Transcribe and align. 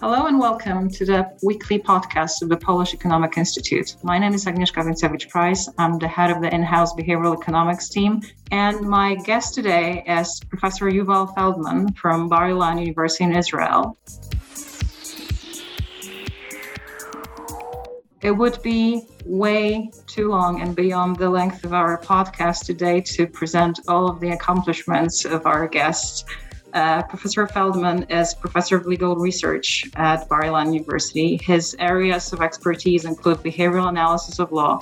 Hello 0.00 0.26
and 0.26 0.38
welcome 0.38 0.90
to 0.90 1.06
the 1.06 1.26
weekly 1.42 1.78
podcast 1.78 2.42
of 2.42 2.50
the 2.50 2.56
Polish 2.58 2.92
Economic 2.92 3.38
Institute. 3.38 3.96
My 4.02 4.18
name 4.18 4.34
is 4.34 4.44
Agnieszka 4.44 4.84
Wincewicz 4.84 5.26
Price. 5.30 5.70
I'm 5.78 5.98
the 5.98 6.06
head 6.06 6.30
of 6.30 6.42
the 6.42 6.54
in 6.54 6.62
house 6.62 6.92
behavioral 6.92 7.34
economics 7.40 7.88
team. 7.88 8.20
And 8.50 8.82
my 8.82 9.14
guest 9.14 9.54
today 9.54 10.04
is 10.06 10.38
Professor 10.50 10.90
Yuval 10.90 11.34
Feldman 11.34 11.94
from 11.94 12.28
Bar 12.28 12.50
Ilan 12.50 12.78
University 12.78 13.24
in 13.24 13.34
Israel. 13.34 13.96
It 18.20 18.32
would 18.32 18.60
be 18.62 19.06
way 19.24 19.90
too 20.06 20.28
long 20.28 20.60
and 20.60 20.76
beyond 20.76 21.16
the 21.16 21.30
length 21.30 21.64
of 21.64 21.72
our 21.72 21.98
podcast 22.02 22.66
today 22.66 23.00
to 23.00 23.26
present 23.26 23.80
all 23.88 24.10
of 24.10 24.20
the 24.20 24.32
accomplishments 24.32 25.24
of 25.24 25.46
our 25.46 25.66
guests. 25.66 26.24
Uh, 26.72 27.02
professor 27.04 27.46
Feldman 27.46 28.02
is 28.04 28.34
professor 28.34 28.76
of 28.76 28.86
legal 28.86 29.16
research 29.16 29.84
at 29.96 30.28
Bar 30.28 30.42
Ilan 30.42 30.74
University. 30.74 31.38
His 31.42 31.74
areas 31.78 32.32
of 32.32 32.42
expertise 32.42 33.04
include 33.04 33.38
behavioral 33.38 33.88
analysis 33.88 34.38
of 34.38 34.52
law, 34.52 34.80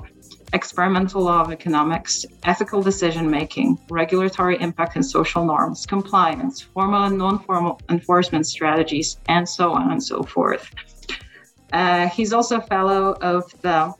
experimental 0.52 1.22
law 1.22 1.42
of 1.42 1.52
economics, 1.52 2.24
ethical 2.44 2.82
decision 2.82 3.30
making, 3.30 3.78
regulatory 3.90 4.60
impact 4.60 4.96
and 4.96 5.04
social 5.04 5.44
norms, 5.44 5.86
compliance, 5.86 6.60
formal 6.60 7.04
and 7.04 7.18
non 7.18 7.38
formal 7.40 7.80
enforcement 7.90 8.46
strategies, 8.46 9.18
and 9.28 9.48
so 9.48 9.72
on 9.72 9.92
and 9.92 10.02
so 10.02 10.22
forth. 10.22 10.70
Uh, 11.72 12.08
he's 12.08 12.32
also 12.32 12.58
a 12.58 12.62
fellow 12.62 13.16
of 13.20 13.52
the 13.62 13.92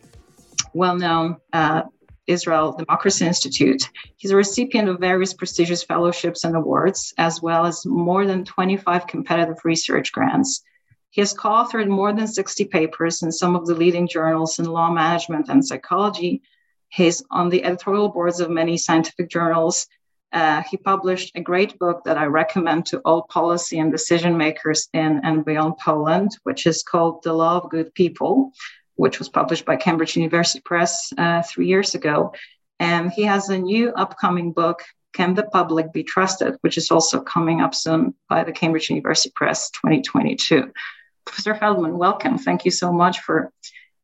well 0.75 0.97
known 0.97 1.37
uh, 1.53 1.83
Israel 2.27 2.73
Democracy 2.73 3.27
Institute. 3.27 3.91
He's 4.17 4.31
a 4.31 4.37
recipient 4.37 4.89
of 4.89 5.01
various 5.01 5.35
prestigious 5.35 5.83
fellowships 5.83 6.45
and 6.45 6.57
awards, 6.57 7.13
as 7.19 7.43
well 7.43 7.67
as 7.67 7.85
more 7.85 8.27
than 8.27 8.45
25 8.45 9.07
competitive 9.07 9.59
research 9.65 10.13
grants. 10.13 10.63
He 11.11 11.21
has 11.21 11.33
co 11.33 11.49
authored 11.51 11.89
more 11.89 12.13
than 12.13 12.27
60 12.27 12.65
papers 12.67 13.23
in 13.23 13.31
some 13.31 13.55
of 13.55 13.67
the 13.67 13.75
leading 13.75 14.09
journals 14.09 14.59
in 14.59 14.65
law 14.65 14.91
management 14.91 15.49
and 15.49 15.65
psychology. 15.65 16.43
He's 16.89 17.23
on 17.31 17.51
the 17.51 17.65
editorial 17.65 18.09
boards 18.09 18.41
of 18.41 18.51
many 18.51 18.77
scientific 18.77 19.29
journals. 19.29 19.87
Uh, 20.33 20.63
he 20.69 20.77
published 20.77 21.31
a 21.37 21.41
great 21.41 21.79
book 21.79 22.03
that 22.05 22.19
I 22.19 22.25
recommend 22.25 22.87
to 22.87 22.99
all 23.05 23.23
policy 23.23 23.79
and 23.79 23.93
decision 23.93 24.37
makers 24.37 24.89
in 24.93 25.21
and 25.23 25.45
beyond 25.45 25.79
Poland, 25.79 26.37
which 26.43 26.67
is 26.67 26.83
called 26.83 27.23
The 27.23 27.33
Law 27.33 27.59
of 27.59 27.71
Good 27.71 27.95
People 27.95 28.53
which 28.97 29.19
was 29.19 29.29
published 29.29 29.65
by 29.65 29.77
Cambridge 29.77 30.17
University 30.17 30.61
Press 30.61 31.13
uh, 31.19 31.43
three 31.43 31.67
years 31.67 31.95
ago. 31.95 32.33
And 32.79 33.11
he 33.11 33.23
has 33.23 33.49
a 33.49 33.59
new 33.59 33.91
upcoming 33.91 34.53
book, 34.53 34.83
Can 35.13 35.35
the 35.35 35.45
Public 35.45 35.93
Be 35.93 36.03
Trusted, 36.03 36.57
which 36.61 36.77
is 36.77 36.91
also 36.91 37.21
coming 37.21 37.61
up 37.61 37.75
soon 37.75 38.15
by 38.29 38.45
the 38.45 38.53
Cambridge 38.53 38.91
University 38.91 39.33
Press 39.35 39.71
2022. 39.71 40.73
Professor 41.25 41.55
Feldman, 41.55 41.97
welcome. 41.97 42.39
Thank 42.39 42.65
you 42.65 42.71
so 42.71 42.93
much 42.93 43.21
for 43.21 43.53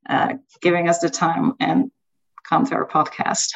uh, 0.08 0.34
giving 0.60 0.88
us 0.88 1.00
the 1.00 1.10
time 1.10 1.54
and 1.60 1.90
come 2.48 2.66
to 2.66 2.74
our 2.74 2.86
podcast. 2.86 3.52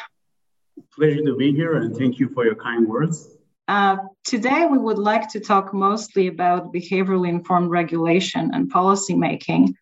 Pleasure 0.93 1.23
to 1.23 1.35
be 1.35 1.53
here, 1.53 1.77
and 1.77 1.95
thank 1.95 2.19
you 2.19 2.29
for 2.29 2.45
your 2.45 2.55
kind 2.55 2.87
words. 2.87 3.29
Uh, 3.67 3.97
today, 4.23 4.67
we 4.69 4.77
would 4.77 4.99
like 4.99 5.27
to 5.29 5.39
talk 5.39 5.73
mostly 5.73 6.27
about 6.27 6.71
behaviorally 6.71 7.29
informed 7.29 7.71
regulation 7.71 8.51
and 8.53 8.69
policy 8.69 9.15
making. 9.15 9.75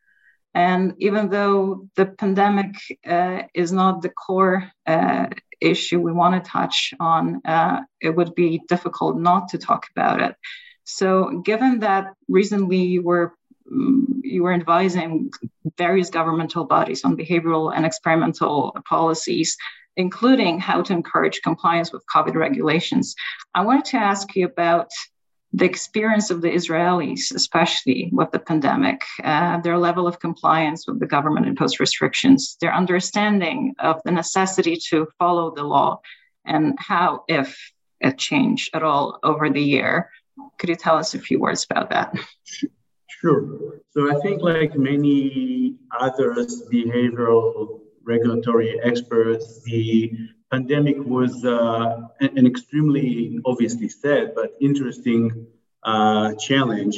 And 0.53 0.93
even 0.99 1.29
though 1.29 1.87
the 1.95 2.05
pandemic 2.05 2.75
uh, 3.07 3.43
is 3.53 3.71
not 3.71 4.01
the 4.01 4.09
core 4.09 4.71
uh, 4.85 5.27
issue 5.59 5.99
we 5.99 6.11
want 6.11 6.43
to 6.43 6.49
touch 6.49 6.93
on, 6.99 7.41
uh, 7.45 7.81
it 7.99 8.15
would 8.15 8.35
be 8.35 8.61
difficult 8.67 9.17
not 9.17 9.49
to 9.49 9.57
talk 9.57 9.87
about 9.95 10.21
it. 10.21 10.35
So, 10.83 11.41
given 11.45 11.79
that 11.79 12.13
recently 12.27 12.83
you 12.83 13.01
were 13.01 13.33
mm, 13.71 14.03
you 14.21 14.43
were 14.43 14.53
advising 14.53 15.31
various 15.77 16.09
governmental 16.09 16.65
bodies 16.65 17.03
on 17.05 17.17
behavioral 17.17 17.73
and 17.75 17.85
experimental 17.85 18.75
policies, 18.87 19.57
including 19.95 20.59
how 20.59 20.81
to 20.81 20.93
encourage 20.93 21.41
compliance 21.41 21.91
with 21.93 22.03
COVID 22.13 22.35
regulations, 22.35 23.15
I 23.55 23.61
wanted 23.61 23.85
to 23.85 23.97
ask 23.97 24.35
you 24.35 24.45
about 24.45 24.89
the 25.53 25.65
experience 25.65 26.31
of 26.31 26.41
the 26.41 26.49
Israelis, 26.49 27.33
especially 27.33 28.09
with 28.11 28.31
the 28.31 28.39
pandemic, 28.39 29.01
uh, 29.23 29.59
their 29.61 29.77
level 29.77 30.07
of 30.07 30.19
compliance 30.19 30.87
with 30.87 30.99
the 30.99 31.05
government 31.05 31.45
imposed 31.45 31.79
restrictions, 31.79 32.57
their 32.59 32.73
understanding 32.73 33.75
of 33.79 34.01
the 34.03 34.11
necessity 34.11 34.77
to 34.89 35.07
follow 35.19 35.53
the 35.53 35.63
law, 35.63 36.01
and 36.45 36.75
how, 36.79 37.23
if 37.27 37.55
it 38.01 38.17
changed 38.17 38.71
at 38.73 38.83
all 38.83 39.19
over 39.23 39.49
the 39.49 39.61
year. 39.61 40.09
Could 40.57 40.69
you 40.69 40.75
tell 40.75 40.97
us 40.97 41.13
a 41.13 41.19
few 41.19 41.39
words 41.39 41.65
about 41.69 41.89
that? 41.91 42.15
Sure. 43.21 43.79
So 43.91 44.13
I 44.13 44.19
think, 44.21 44.41
like 44.41 44.75
many 44.75 45.77
others, 45.97 46.63
behavioral 46.71 47.79
regulatory 48.03 48.81
experts, 48.83 49.63
the 49.63 50.11
pandemic 50.53 50.97
was 51.17 51.33
uh, 51.43 52.01
an 52.39 52.45
extremely 52.45 53.39
obviously 53.51 53.89
sad 53.89 54.23
but 54.35 54.47
interesting 54.69 55.23
uh, 55.91 56.27
challenge 56.47 56.95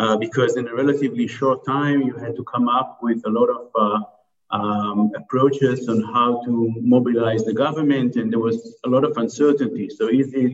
uh, 0.00 0.16
because 0.16 0.56
in 0.56 0.66
a 0.72 0.74
relatively 0.82 1.26
short 1.38 1.64
time 1.64 1.98
you 2.08 2.14
had 2.24 2.34
to 2.34 2.44
come 2.52 2.66
up 2.68 2.98
with 3.06 3.20
a 3.30 3.32
lot 3.38 3.48
of 3.58 3.66
um, 4.50 5.12
approaches 5.20 5.88
on 5.88 5.98
how 6.14 6.42
to 6.46 6.52
mobilize 6.94 7.44
the 7.44 7.56
government 7.64 8.16
and 8.16 8.26
there 8.32 8.44
was 8.48 8.58
a 8.86 8.88
lot 8.94 9.04
of 9.04 9.12
uncertainty. 9.16 9.88
So 9.98 10.08
is 10.08 10.28
it 10.34 10.52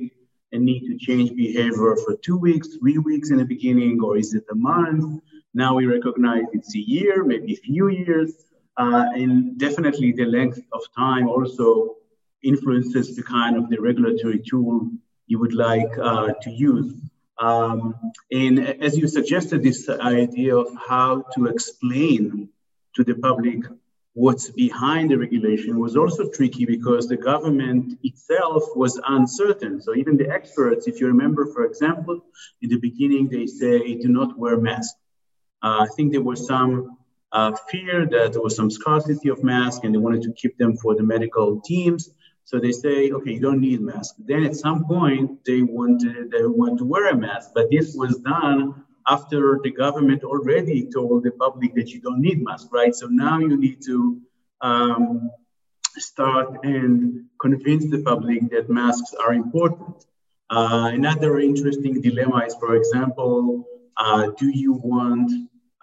a 0.53 0.59
need 0.59 0.83
to 0.91 0.95
change 1.07 1.29
behavior 1.35 1.97
for 2.05 2.13
two 2.27 2.37
weeks 2.37 2.69
three 2.79 2.99
weeks 2.99 3.31
in 3.31 3.39
the 3.39 3.49
beginning 3.55 3.95
or 4.05 4.19
is 4.23 4.35
it 4.35 4.45
a 4.51 4.59
month? 4.73 5.23
Now 5.55 5.71
we 5.79 5.87
recognize 5.87 6.45
it's 6.53 6.75
a 6.75 6.85
year 6.97 7.25
maybe 7.25 7.55
a 7.55 7.61
few 7.71 7.89
years 7.89 8.31
uh, 8.77 9.07
and 9.15 9.59
definitely 9.59 10.13
the 10.13 10.27
length 10.27 10.61
of 10.77 10.83
time 10.95 11.27
also 11.29 11.97
influences 12.43 13.17
the 13.17 13.23
kind 13.23 13.57
of 13.57 13.69
the 13.71 13.81
regulatory 13.81 14.41
tool 14.49 14.91
you 15.27 15.39
would 15.39 15.55
like 15.55 15.93
uh, 15.99 16.33
to 16.43 16.51
use. 16.51 16.93
Um, 17.39 17.95
and 18.31 18.59
as 18.83 18.97
you 18.97 19.09
suggested, 19.09 19.63
this 19.63 19.89
idea 19.89 20.57
of 20.57 20.69
how 20.77 21.25
to 21.35 21.47
explain 21.47 22.49
to 22.95 23.05
the 23.05 23.15
public 23.15 23.65
what's 24.15 24.51
behind 24.51 25.11
the 25.11 25.17
regulation 25.17 25.79
was 25.79 25.97
also 25.97 26.29
tricky 26.29 26.67
because 26.67 27.09
the 27.09 27.17
government 27.17 27.99
itself 28.03 28.65
was 28.77 29.01
uncertain. 29.09 29.81
So 29.81 29.95
even 29.95 30.17
the 30.17 30.29
experts, 30.29 30.87
if 30.87 31.01
you 31.01 31.07
remember, 31.07 31.47
for 31.47 31.65
example, 31.65 32.21
in 32.61 32.69
the 32.69 32.77
beginning 32.77 33.29
they 33.29 33.47
say 33.47 33.95
do 33.95 34.09
not 34.09 34.39
wear 34.39 34.59
masks. 34.59 34.99
Uh, 35.63 35.87
I 35.87 35.89
think 35.97 36.13
there 36.13 36.23
was 36.23 36.47
some 36.47 36.99
uh, 37.31 37.57
fear 37.71 38.05
that 38.07 38.35
there 38.35 38.43
was 38.43 38.55
some 38.55 38.71
scarcity 38.71 39.31
of 39.31 39.43
masks 39.43 39.81
and 39.85 39.95
they 39.95 39.99
wanted 39.99 40.23
to 40.23 40.33
keep 40.33 40.59
them 40.59 40.77
for 40.77 40.95
the 40.95 41.03
medical 41.03 41.61
teams. 41.63 42.11
So 42.45 42.59
they 42.59 42.73
say, 42.73 43.11
okay, 43.11 43.33
you 43.33 43.41
don't 43.41 43.61
need 43.61 43.81
mask. 43.81 44.17
Then 44.19 44.45
at 44.45 44.57
some 44.57 44.85
point 44.85 45.45
they 45.45 45.63
wanted 45.63 46.31
they 46.31 46.45
want 46.45 46.79
to 46.79 46.85
wear 46.85 47.09
a 47.09 47.17
mask, 47.17 47.53
but 47.55 47.71
this 47.71 47.95
was 47.95 48.19
done 48.19 48.85
after 49.09 49.61
the 49.63 49.71
government 49.71 50.23
already 50.25 50.89
told 50.93 51.25
the 51.25 51.33
public 51.33 51.75
that 51.75 51.91
you 51.91 52.01
don't 52.01 52.21
need 52.21 52.43
mask, 52.43 52.69
right? 52.73 52.95
So 52.95 53.07
now 53.07 53.39
you 53.39 53.57
need 53.57 53.83
to 53.87 54.21
um, 54.61 55.31
start 55.97 56.65
and 56.65 57.25
convince 57.41 57.91
the 57.91 58.03
public 58.03 58.51
that 58.51 58.69
masks 58.69 59.15
are 59.15 59.33
important. 59.33 60.05
Uh, 60.51 60.91
another 60.93 61.41
interesting 61.41 62.01
dilemma 62.01 62.45
is, 62.47 62.55
for 62.57 62.77
example, 62.77 63.67
uh, 63.97 64.29
do 64.39 64.49
you 64.49 64.75
want 64.75 65.31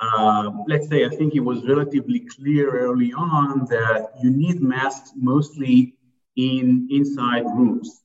uh, 0.02 0.52
let's 0.68 0.88
say, 0.88 1.06
I 1.06 1.10
think 1.10 1.36
it 1.36 1.42
was 1.42 1.68
relatively 1.68 2.22
clear 2.22 2.70
early 2.72 3.12
on 3.12 3.66
that 3.66 4.12
you 4.22 4.32
need 4.32 4.62
masks 4.62 5.12
mostly 5.16 5.96
in 6.40 6.88
inside 6.90 7.46
rooms, 7.60 8.02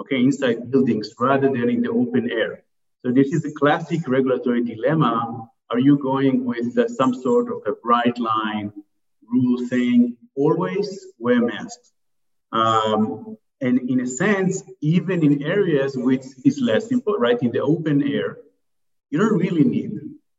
okay, 0.00 0.20
inside 0.28 0.70
buildings 0.70 1.14
rather 1.18 1.48
than 1.48 1.68
in 1.70 1.80
the 1.82 1.90
open 1.90 2.30
air. 2.30 2.64
So 3.04 3.12
this 3.12 3.32
is 3.32 3.44
a 3.44 3.52
classic 3.52 4.00
regulatory 4.08 4.62
dilemma. 4.64 5.48
Are 5.70 5.78
you 5.78 5.96
going 5.98 6.44
with 6.44 6.76
uh, 6.76 6.88
some 6.88 7.14
sort 7.14 7.46
of 7.54 7.58
a 7.66 7.74
bright 7.84 8.18
line 8.18 8.72
rule 9.32 9.58
saying 9.68 10.16
always 10.34 10.88
wear 11.18 11.40
masks? 11.40 11.92
Um, 12.50 13.36
and 13.60 13.90
in 13.90 14.00
a 14.00 14.06
sense, 14.06 14.62
even 14.80 15.22
in 15.22 15.42
areas 15.42 15.96
which 15.96 16.26
is 16.44 16.60
less 16.60 16.88
important, 16.88 17.22
right? 17.22 17.42
In 17.42 17.52
the 17.52 17.60
open 17.60 18.02
air, 18.02 18.38
you 19.10 19.18
don't 19.20 19.38
really 19.38 19.64
need 19.64 19.92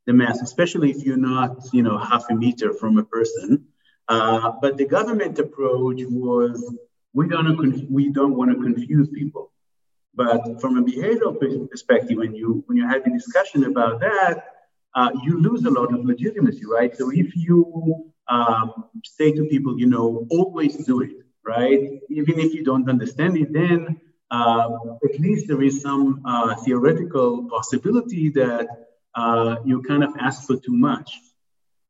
the 0.08 0.14
mask, 0.14 0.42
especially 0.44 0.90
if 0.92 1.04
you're 1.06 1.26
not, 1.34 1.52
you 1.72 1.84
know, 1.84 1.98
half 1.98 2.26
a 2.30 2.36
meter 2.36 2.74
from 2.74 2.98
a 2.98 3.04
person. 3.04 3.66
Uh, 4.08 4.54
but 4.62 4.78
the 4.78 4.86
government 4.86 5.38
approach 5.38 6.02
was 6.08 6.58
we 7.14 7.28
don't 7.28 7.90
we 7.90 8.12
don't 8.12 8.36
want 8.36 8.52
to 8.52 8.58
confuse 8.62 9.10
people. 9.10 9.52
But 10.16 10.60
from 10.60 10.78
a 10.78 10.84
behavioral 10.84 11.40
perspective, 11.70 12.18
when 12.18 12.36
you 12.36 12.64
when 12.68 12.78
you 12.78 12.88
have 12.88 13.06
a 13.06 13.10
discussion 13.10 13.64
about 13.66 14.02
that, 14.02 14.44
uh, 14.96 15.12
you 15.24 15.42
lose 15.42 15.66
a 15.66 15.70
lot 15.70 15.94
of 15.94 16.06
legitimacy, 16.06 16.66
right? 16.66 16.96
So 16.96 17.12
if 17.12 17.36
you 17.36 18.12
um, 18.28 18.86
say 19.06 19.32
to 19.32 19.46
people, 19.46 19.80
you 19.80 19.88
know, 19.88 20.28
always 20.30 20.86
do 20.86 21.02
it, 21.02 21.18
right? 21.46 22.00
Even 22.10 22.40
if 22.40 22.54
you 22.54 22.64
don't 22.64 22.90
understand 22.90 23.38
it, 23.38 23.54
then 23.54 24.00
uh, 24.32 24.70
at 25.04 25.20
least 25.20 25.48
there 25.48 25.62
is 25.62 25.82
some 25.82 26.22
uh, 26.26 26.56
theoretical 26.64 27.48
possibility 27.50 28.30
that 28.30 28.68
uh, 29.16 29.56
you 29.66 29.82
kind 29.84 30.04
of 30.04 30.14
ask 30.20 30.46
for 30.46 30.58
too 30.58 30.76
much. 30.76 31.12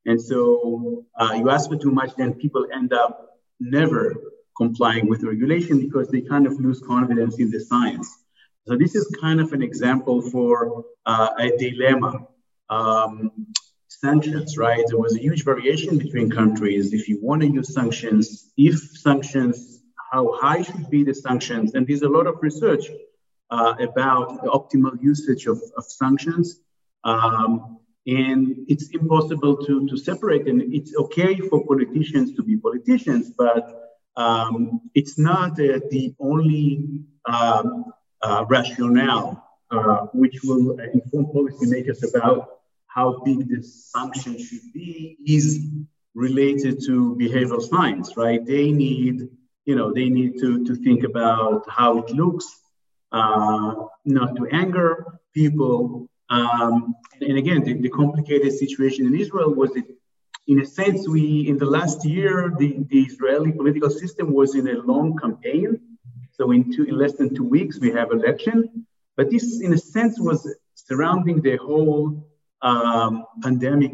And 0.06 0.22
so 0.22 1.06
uh, 1.16 1.34
you 1.36 1.50
ask 1.50 1.70
for 1.70 1.78
too 1.78 1.92
much, 1.92 2.16
then 2.16 2.34
people 2.34 2.68
end 2.74 2.94
up 2.94 3.40
never 3.60 4.16
complying 4.64 5.06
with 5.12 5.22
regulation 5.34 5.76
because 5.86 6.08
they 6.10 6.22
kind 6.22 6.46
of 6.50 6.54
lose 6.66 6.80
confidence 6.94 7.36
in 7.44 7.50
the 7.54 7.62
science. 7.72 8.10
So 8.68 8.72
this 8.84 8.94
is 9.00 9.06
kind 9.26 9.40
of 9.44 9.54
an 9.58 9.64
example 9.70 10.18
for 10.34 10.84
uh, 11.06 11.30
a 11.46 11.48
dilemma. 11.58 12.12
Um, 12.70 13.32
sanctions, 14.08 14.58
right? 14.58 14.84
There 14.88 14.98
was 14.98 15.16
a 15.16 15.22
huge 15.28 15.44
variation 15.44 15.98
between 15.98 16.30
countries. 16.30 16.94
If 16.94 17.10
you 17.10 17.18
want 17.22 17.42
to 17.42 17.48
use 17.48 17.74
sanctions, 17.74 18.52
if 18.58 18.78
sanctions, 19.08 19.82
how 20.12 20.24
high 20.42 20.62
should 20.62 20.90
be 20.90 21.04
the 21.04 21.14
sanctions? 21.14 21.74
And 21.74 21.86
there's 21.88 22.04
a 22.04 22.10
lot 22.18 22.28
of 22.28 22.36
research 22.42 22.86
uh, 23.50 23.74
about 23.80 24.44
the 24.44 24.50
optimal 24.50 25.02
usage 25.02 25.48
of, 25.48 25.62
of 25.78 25.84
sanctions. 25.86 26.62
Um, 27.04 27.80
and 28.08 28.56
it's 28.68 28.90
impossible 28.90 29.58
to, 29.66 29.88
to 29.88 29.98
separate 29.98 30.48
And 30.48 30.74
It's 30.74 30.96
okay 30.96 31.36
for 31.50 31.66
politicians 31.66 32.34
to 32.36 32.42
be 32.44 32.56
politicians, 32.58 33.32
but 33.38 33.89
um, 34.20 34.82
it's 34.94 35.18
not 35.18 35.52
uh, 35.52 35.80
the 35.90 36.14
only 36.20 37.04
um, 37.26 37.86
uh, 38.22 38.46
rationale 38.50 39.44
uh, 39.72 40.08
which 40.14 40.40
will 40.44 40.78
inform 40.80 41.26
policymakers 41.28 42.02
about 42.10 42.60
how 42.88 43.22
big 43.24 43.48
the 43.48 43.62
sanction 43.64 44.38
should 44.38 44.74
be 44.74 45.16
is 45.26 45.66
related 46.16 46.84
to 46.86 47.16
behavioral 47.20 47.62
science, 47.62 48.18
right? 48.18 48.46
They 48.46 48.72
need, 48.72 49.30
you 49.66 49.76
know, 49.76 49.94
they 49.94 50.10
need 50.10 50.40
to, 50.40 50.66
to 50.66 50.76
think 50.76 51.04
about 51.04 51.64
how 51.70 52.00
it 52.00 52.10
looks, 52.10 52.48
uh, 53.12 53.76
not 54.06 54.36
to 54.36 54.48
anger 54.52 55.20
people. 55.34 56.10
Um, 56.30 56.96
and 57.22 57.38
again, 57.38 57.64
the, 57.64 57.74
the, 57.74 57.90
complicated 57.90 58.52
situation 58.54 59.06
in 59.06 59.16
Israel 59.16 59.54
was 59.54 59.72
that, 59.74 59.86
in 60.50 60.60
a 60.62 60.66
sense, 60.66 61.08
we, 61.08 61.48
in 61.48 61.60
the 61.60 61.66
last 61.78 62.04
year, 62.04 62.52
the, 62.58 62.78
the 62.90 63.02
Israeli 63.04 63.52
political 63.52 63.92
system 63.92 64.34
was 64.34 64.56
in 64.56 64.68
a 64.68 64.80
long 64.82 65.16
campaign. 65.16 65.80
So 66.32 66.52
in, 66.52 66.74
two, 66.74 66.86
in 66.86 66.98
less 66.98 67.14
than 67.14 67.36
two 67.36 67.44
weeks, 67.44 67.80
we 67.80 67.92
have 67.92 68.12
election. 68.12 68.88
But 69.16 69.30
this, 69.30 69.62
in 69.62 69.74
a 69.74 69.78
sense, 69.78 70.20
was 70.20 70.42
surrounding 70.74 71.42
the 71.42 71.58
whole 71.58 72.28
um, 72.64 73.26
pandemic, 73.44 73.92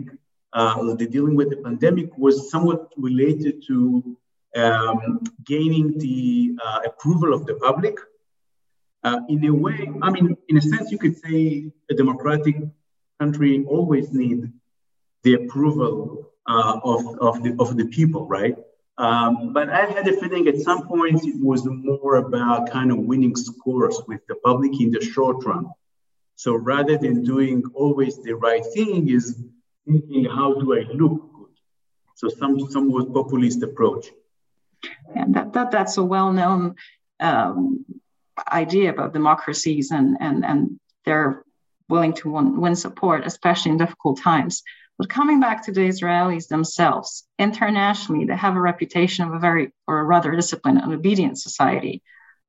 uh, 0.53 0.95
the 0.95 1.05
dealing 1.05 1.35
with 1.35 1.49
the 1.49 1.57
pandemic 1.57 2.17
was 2.17 2.49
somewhat 2.49 2.89
related 2.95 3.61
to 3.67 4.17
um, 4.55 5.19
gaining 5.43 5.97
the 5.97 6.57
uh, 6.65 6.79
approval 6.85 7.33
of 7.33 7.45
the 7.45 7.55
public. 7.55 7.97
Uh, 9.03 9.19
in 9.27 9.43
a 9.43 9.53
way, 9.53 9.89
I 10.01 10.09
mean, 10.09 10.37
in 10.47 10.55
a 10.55 10.61
sense, 10.61 10.89
you 10.89 10.97
could 10.97 11.17
say 11.17 11.69
a 11.91 11.93
democratic 11.93 12.55
country 13.19 13.65
always 13.67 14.13
need 14.13 14.53
the 15.23 15.33
approval 15.33 16.31
uh, 16.47 16.79
of, 16.83 17.19
of, 17.19 17.43
the, 17.43 17.55
of 17.59 17.75
the 17.77 17.85
people, 17.85 18.27
right? 18.27 18.55
Um, 18.97 19.51
but 19.51 19.69
I 19.69 19.85
had 19.85 20.07
a 20.07 20.13
feeling 20.13 20.47
at 20.47 20.59
some 20.61 20.87
point 20.87 21.25
it 21.25 21.35
was 21.41 21.65
more 21.65 22.15
about 22.15 22.71
kind 22.71 22.91
of 22.91 22.99
winning 22.99 23.35
scores 23.35 24.01
with 24.07 24.25
the 24.27 24.35
public 24.35 24.79
in 24.79 24.91
the 24.91 25.01
short 25.01 25.43
run. 25.43 25.67
So 26.35 26.55
rather 26.55 26.97
than 26.97 27.23
doing 27.23 27.63
always 27.73 28.21
the 28.21 28.35
right 28.35 28.63
thing, 28.73 29.09
is 29.09 29.41
thinking 29.85 30.25
how 30.25 30.53
do 30.53 30.77
I 30.77 30.83
look 30.93 31.33
good? 31.33 31.53
So 32.15 32.29
some 32.29 32.59
somewhat 32.71 33.13
populist 33.13 33.63
approach. 33.63 34.07
And 35.13 35.35
that, 35.35 35.53
that 35.53 35.71
that's 35.71 35.97
a 35.97 36.03
well-known 36.03 36.75
um, 37.19 37.85
idea 38.47 38.91
about 38.91 39.13
democracies 39.13 39.91
and 39.91 40.17
and 40.19 40.45
and 40.45 40.79
they're 41.05 41.43
willing 41.87 42.13
to 42.13 42.31
win, 42.31 42.59
win 42.59 42.75
support, 42.75 43.25
especially 43.25 43.71
in 43.71 43.77
difficult 43.77 44.19
times. 44.19 44.63
But 44.97 45.09
coming 45.09 45.39
back 45.39 45.65
to 45.65 45.71
the 45.71 45.81
Israelis 45.81 46.47
themselves, 46.47 47.27
internationally, 47.37 48.25
they 48.25 48.35
have 48.35 48.55
a 48.55 48.61
reputation 48.61 49.27
of 49.27 49.33
a 49.33 49.39
very, 49.39 49.71
or 49.87 49.99
a 49.99 50.03
rather 50.03 50.31
disciplined 50.31 50.79
and 50.79 50.93
obedient 50.93 51.37
society. 51.37 52.01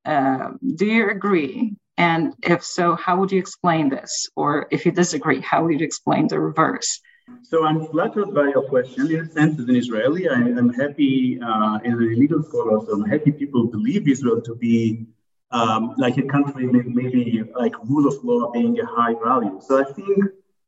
Uh, 0.05 0.51
do 0.77 0.87
you 0.87 1.11
agree 1.11 1.77
and 1.97 2.35
if 2.43 2.63
so, 2.63 2.95
how 2.95 3.19
would 3.21 3.33
you 3.33 3.39
explain 3.39 3.89
this? 3.89 4.29
Or 4.37 4.67
if 4.71 4.85
you 4.85 4.93
disagree, 4.93 5.41
how 5.41 5.65
would 5.65 5.81
you 5.81 5.87
explain 5.87 6.29
the 6.29 6.39
reverse? 6.39 7.01
So 7.43 7.65
I'm 7.65 7.87
flattered 7.87 8.35
by 8.35 8.49
your 8.49 8.63
question. 8.69 9.11
In 9.11 9.21
a 9.21 9.31
sense, 9.31 9.59
as 9.59 9.69
an 9.69 9.77
Israeli, 9.77 10.29
I, 10.29 10.35
am 10.35 10.73
happy, 10.73 11.41
uh, 11.43 11.79
as 11.85 11.93
a 11.93 11.97
legal 11.97 12.43
scholar, 12.43 12.85
so 12.85 12.93
I'm 12.93 13.05
happy 13.05 13.33
people 13.33 13.67
believe 13.67 14.07
Israel 14.09 14.41
to 14.43 14.55
be 14.55 15.07
um, 15.51 15.95
like 15.97 16.19
a 16.19 16.23
country, 16.23 16.67
maybe 16.67 17.43
like 17.59 17.73
rule 17.85 18.07
of 18.07 18.23
law 18.23 18.53
being 18.53 18.79
a 18.79 18.87
high 18.87 19.15
value. 19.25 19.59
So 19.61 19.81
I 19.81 19.85
think 19.93 20.25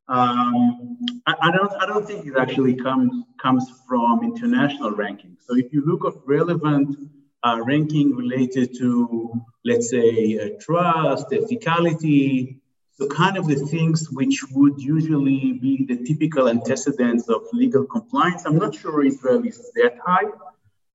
um, 0.08 0.98
I, 1.26 1.34
I, 1.42 1.50
don't 1.50 1.72
I 1.82 1.86
don't 1.86 2.06
think 2.06 2.26
it 2.26 2.34
actually 2.36 2.74
comes 2.74 3.24
comes 3.40 3.70
from 3.86 4.24
international 4.24 4.92
rankings. 4.92 5.38
So 5.46 5.56
if 5.56 5.72
you 5.72 5.84
look 5.84 6.04
at 6.06 6.20
relevant 6.26 6.96
uh, 7.42 7.60
ranking 7.64 8.16
related 8.16 8.76
to, 8.78 9.32
let's 9.64 9.90
say, 9.90 10.38
uh, 10.38 10.48
trust, 10.60 11.28
ethicality, 11.30 12.58
so 12.92 13.06
kind 13.06 13.36
of 13.36 13.46
the 13.46 13.54
things 13.54 14.10
which 14.10 14.42
would 14.52 14.80
usually 14.80 15.52
be 15.52 15.84
the 15.84 16.04
typical 16.04 16.48
antecedents 16.48 17.28
of 17.28 17.42
legal 17.52 17.84
compliance. 17.84 18.44
I'm 18.44 18.58
not 18.58 18.74
sure 18.74 19.04
Israel 19.04 19.44
is 19.44 19.70
that 19.76 19.98
high. 20.04 20.30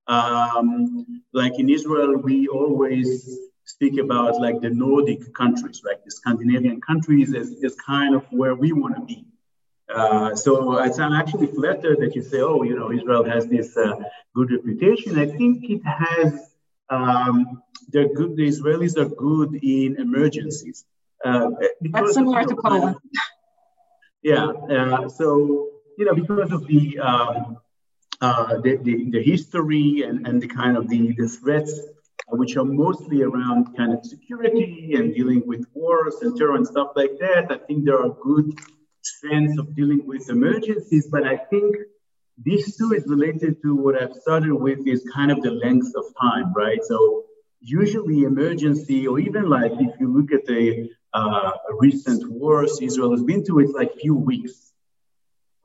Um, 0.06 1.22
like 1.32 1.58
in 1.58 1.70
Israel, 1.70 2.18
we 2.18 2.46
always 2.48 3.38
speak 3.64 3.98
about 3.98 4.40
like 4.40 4.60
the 4.60 4.70
Nordic 4.70 5.32
countries, 5.34 5.82
like 5.84 6.04
the 6.04 6.10
Scandinavian 6.10 6.80
countries 6.80 7.32
is, 7.32 7.62
as 7.64 7.74
kind 7.76 8.14
of 8.14 8.24
where 8.30 8.54
we 8.54 8.72
want 8.72 8.96
to 8.96 9.02
be. 9.02 9.26
Uh, 9.92 10.34
so 10.34 10.78
I'm 10.78 11.12
actually 11.12 11.46
flattered 11.48 12.00
that 12.00 12.14
you 12.14 12.22
say, 12.22 12.40
oh, 12.40 12.62
you 12.62 12.76
know, 12.78 12.90
Israel 12.90 13.24
has 13.24 13.46
this 13.46 13.76
uh, 13.76 13.96
good 14.34 14.50
reputation. 14.50 15.18
I 15.18 15.26
think 15.26 15.64
it 15.68 15.82
has, 15.84 16.50
um, 16.90 17.62
they're 17.88 18.12
good, 18.12 18.36
the 18.36 18.48
Israelis 18.48 18.96
are 18.96 19.08
good 19.08 19.54
in 19.62 19.96
emergencies. 20.00 20.84
Uh, 21.24 21.50
That's 21.80 22.14
similar 22.14 22.44
to 22.44 22.56
Poland. 22.56 22.96
Yeah, 24.22 24.46
uh, 24.46 25.10
so, 25.10 25.68
you 25.98 26.06
know, 26.06 26.14
because 26.14 26.50
of 26.50 26.66
the, 26.66 26.98
um, 26.98 27.58
uh, 28.22 28.56
the, 28.62 28.78
the, 28.78 29.10
the, 29.10 29.22
history 29.22 30.02
and, 30.02 30.26
and 30.26 30.40
the 30.40 30.48
kind 30.48 30.78
of 30.78 30.88
the, 30.88 31.12
the 31.12 31.28
threats, 31.28 31.78
which 32.28 32.56
are 32.56 32.64
mostly 32.64 33.22
around 33.22 33.76
kind 33.76 33.92
of 33.92 34.04
security 34.04 34.94
and 34.96 35.14
dealing 35.14 35.42
with 35.46 35.66
wars 35.74 36.16
and 36.22 36.36
terror 36.36 36.56
and 36.56 36.66
stuff 36.66 36.92
like 36.96 37.18
that, 37.20 37.46
I 37.50 37.58
think 37.66 37.84
there 37.84 38.00
are 38.00 38.10
good 38.22 38.58
sense 39.02 39.58
of 39.58 39.74
dealing 39.74 40.06
with 40.06 40.30
emergencies, 40.30 41.08
but 41.08 41.24
I 41.26 41.36
think 41.36 41.76
this 42.38 42.76
too 42.76 42.92
is 42.92 43.04
related 43.06 43.62
to 43.62 43.76
what 43.76 44.00
I've 44.00 44.14
started 44.14 44.54
with 44.54 44.86
is 44.86 45.08
kind 45.14 45.30
of 45.30 45.42
the 45.42 45.52
length 45.52 45.92
of 45.94 46.04
time, 46.20 46.52
right? 46.54 46.82
So 46.82 47.24
usually 47.60 48.24
emergency, 48.24 49.06
or 49.06 49.18
even 49.18 49.48
like 49.48 49.72
if 49.72 50.00
you 50.00 50.12
look 50.12 50.32
at 50.32 50.44
the 50.46 50.90
uh, 51.12 51.52
recent 51.78 52.28
wars 52.30 52.78
Israel 52.82 53.12
has 53.12 53.22
been 53.22 53.44
to, 53.44 53.60
it's 53.60 53.72
like 53.72 53.94
few 54.00 54.14
weeks. 54.14 54.63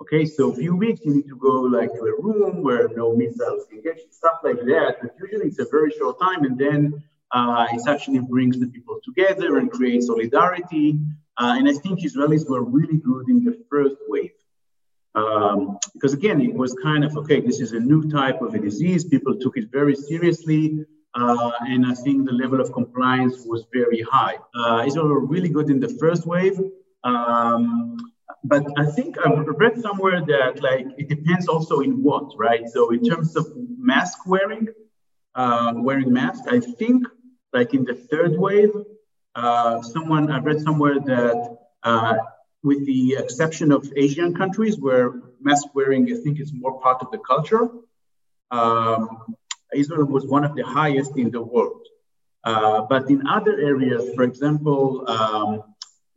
Okay, 0.02 0.26
so 0.26 0.52
a 0.52 0.56
few 0.56 0.76
weeks 0.76 1.02
you 1.04 1.14
need 1.16 1.28
to 1.28 1.36
go 1.36 1.52
like 1.78 1.92
to 1.94 2.04
a 2.06 2.22
room 2.22 2.64
where 2.64 2.88
no 2.96 3.16
missiles 3.16 3.66
can 3.70 3.82
get 3.82 3.98
you, 3.98 4.06
stuff 4.12 4.40
like 4.44 4.60
that. 4.60 4.98
But 5.02 5.12
usually 5.22 5.48
it's 5.48 5.60
a 5.60 5.68
very 5.70 5.92
short 5.92 6.20
time, 6.22 6.44
and 6.46 6.58
then 6.58 7.04
uh, 7.32 7.68
it 7.72 7.82
actually 7.88 8.20
brings 8.20 8.58
the 8.60 8.68
people 8.68 9.00
together 9.04 9.58
and 9.58 9.70
creates 9.70 10.08
solidarity. 10.08 11.00
Uh, 11.38 11.56
and 11.58 11.68
I 11.68 11.74
think 11.74 12.00
Israelis 12.00 12.50
were 12.50 12.64
really 12.64 12.98
good 12.98 13.30
in 13.30 13.44
the 13.44 13.62
first 13.70 13.98
wave. 14.08 14.32
Um, 15.16 15.78
because 15.94 16.14
again, 16.14 16.40
it 16.40 16.54
was 16.54 16.74
kind 16.82 17.04
of 17.04 17.18
okay, 17.18 17.42
this 17.42 17.60
is 17.60 17.74
a 17.74 17.80
new 17.80 18.10
type 18.10 18.42
of 18.42 18.56
a 18.56 18.60
disease. 18.60 19.04
People 19.04 19.36
took 19.38 19.58
it 19.58 19.70
very 19.72 19.96
seriously. 19.96 20.86
Uh, 21.16 21.52
and 21.62 21.86
I 21.86 21.94
think 21.94 22.26
the 22.26 22.34
level 22.34 22.62
of 22.62 22.72
compliance 22.72 23.44
was 23.46 23.66
very 23.74 24.02
high. 24.02 24.38
Uh, 24.56 24.84
Israel 24.86 25.08
were 25.08 25.26
really 25.26 25.50
good 25.50 25.70
in 25.70 25.80
the 25.80 25.90
first 26.00 26.26
wave. 26.26 26.58
Um, 27.04 27.98
but 28.44 28.66
I 28.78 28.86
think 28.86 29.18
I've 29.18 29.46
read 29.48 29.80
somewhere 29.80 30.22
that 30.26 30.62
like 30.62 30.88
it 30.98 31.10
depends 31.10 31.48
also 31.48 31.80
in 31.80 32.04
what, 32.04 32.32
right? 32.38 32.68
So 32.70 32.92
in 32.92 33.04
terms 33.04 33.36
of 33.36 33.48
mask 33.78 34.26
wearing, 34.26 34.68
uh, 35.36 35.74
wearing 35.76 36.14
mask, 36.14 36.44
I 36.48 36.60
think 36.60 37.06
like 37.54 37.74
in 37.74 37.84
the 37.84 37.96
third 37.96 38.38
wave, 38.38 38.72
uh, 39.36 39.82
someone 39.82 40.32
I 40.32 40.40
read 40.40 40.62
somewhere 40.62 41.00
that, 41.00 41.58
uh, 41.84 42.16
with 42.64 42.86
the 42.86 43.16
exception 43.18 43.72
of 43.72 43.92
Asian 43.96 44.36
countries 44.36 44.80
where 44.80 45.14
mask 45.42 45.68
wearing, 45.74 46.12
I 46.12 46.20
think, 46.22 46.40
is 46.40 46.52
more 46.54 46.80
part 46.82 47.02
of 47.02 47.12
the 47.12 47.20
culture, 47.20 47.70
um, 48.52 49.36
Israel 49.74 50.06
was 50.06 50.26
one 50.26 50.44
of 50.44 50.56
the 50.56 50.66
highest 50.66 51.16
in 51.18 51.32
the 51.32 51.42
world. 51.42 51.86
Uh, 52.44 52.82
but 52.90 53.10
in 53.10 53.28
other 53.28 53.60
areas, 53.60 54.14
for 54.16 54.24
example, 54.24 55.08
um, 55.10 55.64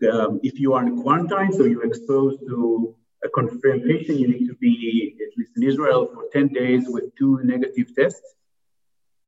um, 0.05 0.41
if 0.43 0.59
you 0.59 0.75
are 0.75 0.87
in 0.87 1.03
quarantine, 1.03 1.53
so 1.53 1.65
you're 1.65 1.87
exposed 1.87 2.41
to 2.49 2.95
a 3.25 3.29
confirmed 3.29 3.85
patient, 3.85 4.19
you 4.19 4.29
need 4.29 4.47
to 4.49 4.55
be, 4.55 5.15
at 5.21 5.39
least 5.39 5.53
in 5.57 5.63
Israel, 5.63 6.09
for 6.13 6.25
10 6.33 6.49
days 6.49 6.85
with 6.89 7.15
two 7.17 7.41
negative 7.45 7.95
tests. 7.95 8.35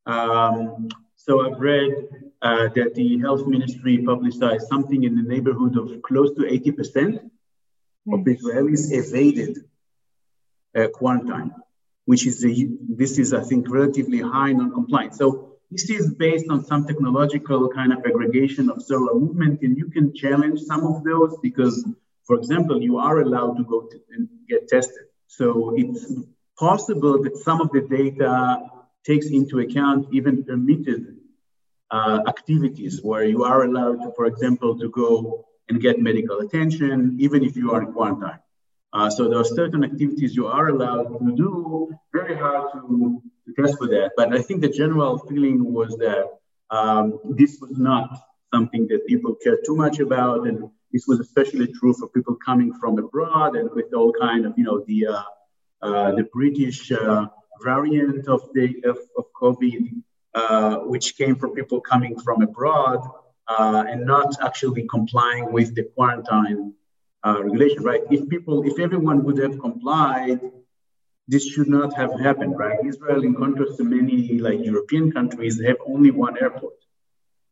Um, 0.07 0.89
so 1.17 1.47
I've 1.47 1.59
read 1.59 1.93
uh, 2.43 2.69
that 2.75 2.95
the 2.95 3.19
health 3.21 3.47
ministry 3.47 3.99
publicized 4.05 4.67
something 4.69 5.05
in 5.05 5.17
the 5.17 5.23
neighborhood 5.23 5.79
of 5.79 6.03
close 6.03 6.35
to 6.35 6.43
80% 6.43 7.17
of 8.13 8.21
hmm. 8.21 8.29
Israelis 8.29 8.93
evaded 8.93 9.59
uh, 10.77 10.89
quarantine, 10.89 11.53
which 12.05 12.27
is 12.27 12.45
a, 12.45 12.53
this 12.89 13.19
is 13.19 13.33
I 13.33 13.43
think 13.43 13.71
relatively 13.71 14.21
high 14.21 14.53
non-compliance. 14.53 15.17
So 15.17 15.54
this 15.71 15.91
is 15.91 16.15
based 16.15 16.49
on 16.51 16.65
some 16.65 16.87
technological 16.87 17.69
kind 17.69 17.93
of 17.93 17.99
aggregation 18.05 18.71
of 18.71 18.83
cellular 18.83 19.15
movement, 19.15 19.63
and 19.63 19.77
you 19.77 19.89
can 19.91 20.15
challenge 20.15 20.61
some 20.61 20.85
of 20.87 21.05
those 21.05 21.37
because, 21.43 21.87
for 22.27 22.37
example, 22.37 22.81
you 22.83 22.99
are 22.99 23.21
allowed 23.21 23.57
to 23.57 23.65
go 23.65 23.83
to 23.83 23.99
and 24.13 24.29
get 24.49 24.69
tested. 24.69 25.07
So 25.27 25.75
it's 25.77 26.13
possible 26.59 27.23
that 27.23 27.37
some 27.39 27.61
of 27.61 27.71
the 27.73 27.81
data 27.81 28.71
takes 29.05 29.27
into 29.27 29.59
account 29.61 30.09
even 30.13 30.45
permitted 30.45 31.17
uh, 31.91 32.21
activities 32.27 33.01
where 33.03 33.25
you 33.25 33.45
are 33.45 33.65
allowed 33.65 34.01
to, 34.03 34.13
for 34.17 34.27
example, 34.27 34.79
to 34.79 34.89
go 34.91 35.47
and 35.69 35.81
get 35.81 35.99
medical 35.99 36.39
attention, 36.41 37.17
even 37.21 37.45
if 37.45 37.57
you 37.57 37.73
are 37.73 37.83
in 37.83 37.93
quarantine. 37.93 38.39
Uh, 38.93 39.11
so 39.11 39.29
there 39.29 39.41
are 39.41 39.45
certain 39.45 39.83
activities 39.83 40.37
you 40.37 40.47
are 40.47 40.69
allowed 40.69 41.19
to 41.19 41.35
do, 41.35 41.93
very 42.13 42.37
hard 42.37 42.73
to, 42.73 43.21
to 43.47 43.77
for 43.77 43.87
that. 43.89 44.13
But 44.17 44.35
I 44.35 44.41
think 44.43 44.61
the 44.61 44.69
general 44.69 45.19
feeling 45.19 45.73
was 45.73 45.97
that 45.99 46.27
um, 46.71 47.21
this 47.25 47.59
was 47.61 47.79
not 47.79 48.09
something 48.53 48.87
that 48.89 49.07
people 49.07 49.35
care 49.43 49.59
too 49.65 49.77
much 49.77 49.99
about. 50.01 50.47
And 50.47 50.71
this 50.93 51.07
was 51.07 51.21
especially 51.21 51.69
true 51.69 51.95
for 51.95 52.09
people 52.09 52.37
coming 52.37 52.73
from 52.81 52.99
abroad 52.99 53.57
and 53.57 53.71
with 53.73 53.93
all 53.95 54.13
kind 54.13 54.47
of, 54.47 54.55
you 54.57 54.65
know, 54.65 54.85
the, 54.87 55.07
uh, 55.07 55.23
uh, 55.83 56.13
the 56.15 56.25
British 56.33 56.91
uh, 56.93 57.27
variant 57.63 58.27
of 58.29 58.41
the 58.55 58.67
of, 58.85 58.99
of 59.19 59.25
COVID, 59.41 59.83
uh, 60.35 60.77
which 60.93 61.17
came 61.17 61.37
from 61.37 61.51
people 61.53 61.81
coming 61.81 62.19
from 62.19 62.43
abroad 62.43 63.01
uh, 63.49 63.85
and 63.89 64.05
not 64.07 64.35
actually 64.43 64.87
complying 64.89 65.53
with 65.53 65.75
the 65.75 65.85
quarantine 65.95 66.73
uh, 67.27 67.43
regulation, 67.43 67.83
right? 67.83 68.03
If 68.11 68.29
people, 68.29 68.67
if 68.67 68.79
everyone 68.79 69.25
would 69.25 69.39
have 69.39 69.59
complied, 69.59 70.41
this 71.27 71.47
should 71.47 71.69
not 71.69 71.95
have 71.95 72.19
happened, 72.21 72.59
right? 72.59 72.79
Israel, 72.85 73.23
in 73.25 73.35
contrast 73.35 73.79
to 73.79 73.85
many 73.85 74.39
like 74.39 74.65
European 74.65 75.11
countries, 75.11 75.61
have 75.65 75.79
only 75.87 76.11
one 76.11 76.37
airport, 76.41 76.75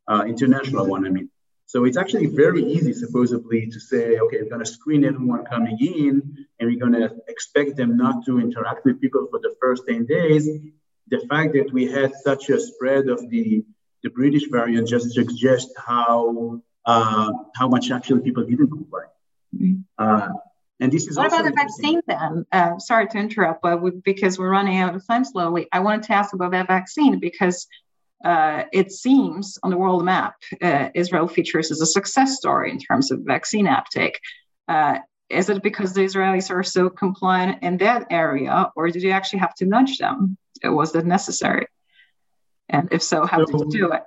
uh, 0.07 0.25
international 0.27 0.87
one, 0.87 1.07
I 1.07 1.11
mean. 1.11 1.31
So 1.67 1.85
it's 1.87 1.97
actually 1.97 2.27
very 2.27 2.63
easy, 2.65 2.93
supposedly, 2.93 3.69
to 3.69 3.81
say, 3.81 4.19
okay, 4.19 4.43
we're 4.43 4.51
going 4.51 4.65
to 4.65 4.71
screen 4.71 5.05
everyone 5.07 5.45
coming 5.47 5.79
in, 5.81 6.47
and 6.59 6.69
we're 6.69 6.79
going 6.79 6.93
to 6.93 7.17
expect 7.29 7.77
them 7.77 7.97
not 7.97 8.27
to 8.27 8.39
interact 8.41 8.85
with 8.85 9.01
people 9.01 9.27
for 9.31 9.39
the 9.39 9.55
first 9.61 9.85
10 9.89 10.05
days. 10.05 10.47
The 11.09 11.21
fact 11.31 11.55
that 11.55 11.73
we 11.73 11.91
had 11.91 12.13
such 12.15 12.51
a 12.51 12.61
spread 12.61 13.09
of 13.09 13.29
the 13.31 13.65
the 14.03 14.11
British 14.11 14.49
variant 14.51 14.89
just 14.89 15.13
suggests 15.13 15.73
how 15.77 16.61
uh, 16.85 17.33
how 17.55 17.69
much 17.69 17.91
actually 17.91 18.23
people 18.23 18.45
didn't 18.45 18.69
comply. 18.69 19.05
Mm-hmm. 19.55 19.83
Uh, 19.97 20.29
and 20.81 20.91
this 20.91 21.07
is 21.07 21.17
what 21.17 21.29
about 21.29 21.45
the 21.45 21.53
vaccine 21.53 22.01
then? 22.07 22.45
Uh, 22.51 22.79
sorry 22.79 23.07
to 23.09 23.19
interrupt, 23.19 23.63
but 23.63 23.81
we, 23.81 23.91
because 23.91 24.39
we're 24.39 24.51
running 24.51 24.79
out 24.79 24.95
of 24.95 25.07
time 25.07 25.25
slowly, 25.25 25.69
I 25.73 25.81
wanted 25.81 26.05
to 26.05 26.15
ask 26.15 26.35
about 26.35 26.53
that 26.53 26.67
vaccine 26.67 27.21
because 27.21 27.67
uh, 28.25 28.65
it 28.73 28.93
seems 28.93 29.59
on 29.63 29.71
the 29.71 29.77
world 29.77 30.05
map, 30.05 30.35
uh, 30.61 30.89
Israel 30.95 31.29
features 31.29 31.71
as 31.71 31.81
a 31.81 31.87
success 31.87 32.37
story 32.37 32.71
in 32.71 32.79
terms 32.79 33.11
of 33.11 33.21
vaccine 33.23 33.67
uptake. 33.67 34.19
Uh, 34.69 34.99
is 35.29 35.49
it 35.49 35.63
because 35.63 35.93
the 35.93 36.03
Israelis 36.03 36.51
are 36.51 36.63
so 36.63 36.91
compliant 36.91 37.63
in 37.63 37.79
that 37.79 38.07
area, 38.11 38.71
or 38.77 38.91
did 38.91 39.03
you 39.03 39.11
actually 39.11 39.41
have 39.41 39.55
to 39.57 39.67
nudge 39.67 39.99
them? 39.99 40.37
Was 40.65 40.93
that 40.93 41.07
necessary? 41.07 41.67
And 42.69 42.89
if 42.93 43.03
so, 43.03 43.27
how 43.27 43.45
so, 43.45 43.59
did 43.59 43.73
you 43.73 43.81
do 43.87 43.93
it? 43.93 44.03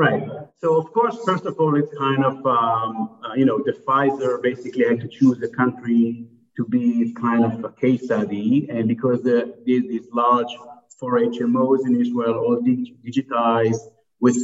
Right. 0.00 0.26
So, 0.62 0.78
of 0.78 0.94
course, 0.94 1.18
first 1.26 1.44
of 1.44 1.60
all, 1.60 1.76
it's 1.76 1.94
kind 1.98 2.24
of, 2.24 2.36
um, 2.46 3.18
uh, 3.22 3.34
you 3.34 3.44
know, 3.44 3.58
the 3.62 3.72
Pfizer 3.72 4.42
basically 4.42 4.84
had 4.88 4.98
to 5.02 5.08
choose 5.08 5.42
a 5.42 5.48
country 5.48 6.24
to 6.56 6.64
be 6.64 7.12
kind 7.12 7.44
of 7.44 7.62
a 7.62 7.68
case 7.68 8.04
study. 8.06 8.66
And 8.70 8.88
because 8.88 9.22
the, 9.22 9.54
these 9.66 10.06
large 10.10 10.52
four 10.98 11.18
HMOs 11.18 11.84
in 11.84 12.00
Israel 12.00 12.36
all 12.38 12.62
dig- 12.62 12.96
digitized 13.04 13.82
with 14.20 14.38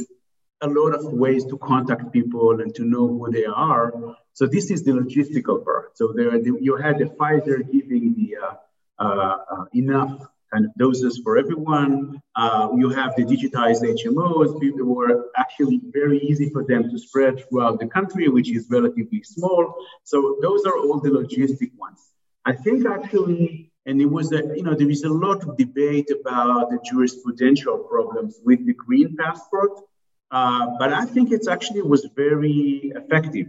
a 0.61 0.67
lot 0.67 0.93
of 0.93 1.11
ways 1.11 1.43
to 1.45 1.57
contact 1.57 2.13
people 2.13 2.61
and 2.61 2.75
to 2.75 2.83
know 2.85 3.07
who 3.07 3.31
they 3.31 3.45
are. 3.45 4.15
So 4.33 4.45
this 4.45 4.69
is 4.69 4.83
the 4.83 4.91
logistical 4.91 5.65
part. 5.65 5.97
So 5.97 6.13
there, 6.15 6.37
you 6.37 6.75
had 6.75 6.99
the 6.99 7.05
Pfizer 7.05 7.59
giving 7.71 8.13
the 8.13 8.29
uh, 8.45 8.53
uh, 8.99 9.37
uh 9.53 9.65
enough 9.73 10.21
kind 10.51 10.65
of 10.65 10.71
doses 10.75 11.19
for 11.23 11.37
everyone. 11.37 12.21
Uh, 12.35 12.69
you 12.75 12.89
have 12.89 13.15
the 13.15 13.23
digitized 13.23 13.81
HMOs. 13.83 14.59
People 14.59 14.85
were 14.95 15.29
actually 15.35 15.81
very 15.91 16.19
easy 16.19 16.49
for 16.49 16.63
them 16.63 16.89
to 16.89 16.97
spread 16.97 17.43
throughout 17.47 17.79
the 17.79 17.87
country, 17.87 18.27
which 18.29 18.49
is 18.51 18.67
relatively 18.69 19.23
small. 19.23 19.75
So 20.03 20.37
those 20.41 20.65
are 20.65 20.77
all 20.77 20.99
the 20.99 21.09
logistic 21.09 21.71
ones. 21.77 21.99
I 22.45 22.53
think 22.53 22.85
actually, 22.85 23.71
and 23.85 24.01
it 24.01 24.05
was 24.05 24.31
a, 24.31 24.41
you 24.55 24.63
know, 24.63 24.73
there 24.73 24.89
is 24.89 25.03
a 25.03 25.09
lot 25.09 25.43
of 25.43 25.57
debate 25.57 26.09
about 26.11 26.69
the 26.69 26.79
jurisprudential 26.89 27.89
problems 27.89 28.39
with 28.43 28.65
the 28.65 28.73
green 28.73 29.17
passport, 29.17 29.71
uh, 30.31 30.67
but 30.79 30.93
I 30.93 31.05
think 31.05 31.31
it's 31.31 31.47
actually 31.47 31.81
was 31.81 32.07
very 32.15 32.93
effective 32.95 33.47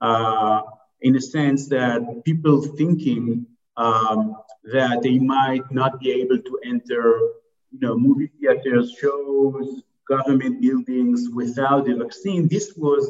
uh, 0.00 0.62
in 1.00 1.16
a 1.16 1.20
sense 1.20 1.68
that 1.68 2.22
people 2.24 2.62
thinking 2.62 3.46
um, 3.76 4.36
that 4.72 5.02
they 5.02 5.18
might 5.18 5.70
not 5.70 6.00
be 6.00 6.10
able 6.12 6.38
to 6.38 6.60
enter, 6.64 7.20
you 7.70 7.80
know, 7.80 7.96
movie 7.96 8.30
theaters, 8.38 8.92
shows, 9.00 9.82
government 10.08 10.60
buildings 10.60 11.28
without 11.32 11.86
the 11.86 11.94
vaccine. 11.94 12.48
This 12.48 12.74
was 12.76 13.04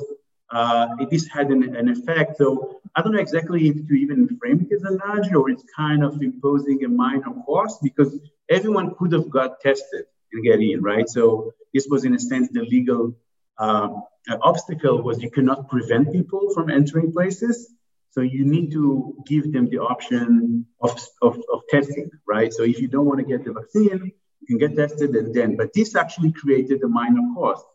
uh, 0.50 0.86
this 1.10 1.26
had 1.26 1.50
an, 1.50 1.74
an, 1.74 1.88
effect. 1.88 2.36
So 2.36 2.80
I 2.94 3.02
don't 3.02 3.12
know 3.12 3.18
exactly 3.18 3.68
if 3.68 3.88
to 3.88 3.94
even 3.94 4.28
frame 4.38 4.64
it 4.64 4.74
as 4.74 4.82
a 4.84 4.92
nudge 4.92 5.32
or 5.34 5.50
it's 5.50 5.64
kind 5.76 6.04
of 6.04 6.22
imposing 6.22 6.84
a 6.84 6.88
minor 6.88 7.32
cost 7.44 7.82
because 7.82 8.16
everyone 8.48 8.94
could 8.94 9.12
have 9.12 9.28
got 9.28 9.60
tested 9.60 10.04
and 10.32 10.44
get 10.44 10.60
in, 10.60 10.82
right? 10.82 11.08
So 11.08 11.52
this 11.74 11.88
was 11.90 12.04
in 12.04 12.14
a 12.14 12.18
sense 12.18 12.48
the 12.52 12.60
legal 12.60 13.16
um, 13.58 14.04
obstacle 14.42 15.02
was 15.02 15.20
you 15.20 15.30
cannot 15.30 15.68
prevent 15.68 16.12
people 16.12 16.52
from 16.54 16.70
entering 16.70 17.12
places. 17.12 17.72
So 18.16 18.22
you 18.22 18.46
need 18.46 18.72
to 18.72 19.14
give 19.26 19.52
them 19.52 19.68
the 19.68 19.78
option 19.78 20.64
of, 20.80 20.98
of, 21.20 21.38
of 21.52 21.60
testing, 21.68 22.10
right? 22.26 22.50
So 22.50 22.62
if 22.62 22.80
you 22.80 22.88
don't 22.88 23.04
want 23.04 23.20
to 23.20 23.26
get 23.26 23.44
the 23.44 23.52
vaccine, 23.52 24.10
you 24.40 24.46
can 24.46 24.56
get 24.56 24.74
tested 24.74 25.10
and 25.10 25.34
then, 25.34 25.54
but 25.56 25.74
this 25.74 25.94
actually 25.94 26.32
created 26.32 26.82
a 26.82 26.88
minor 26.88 27.20
cost. 27.34 27.66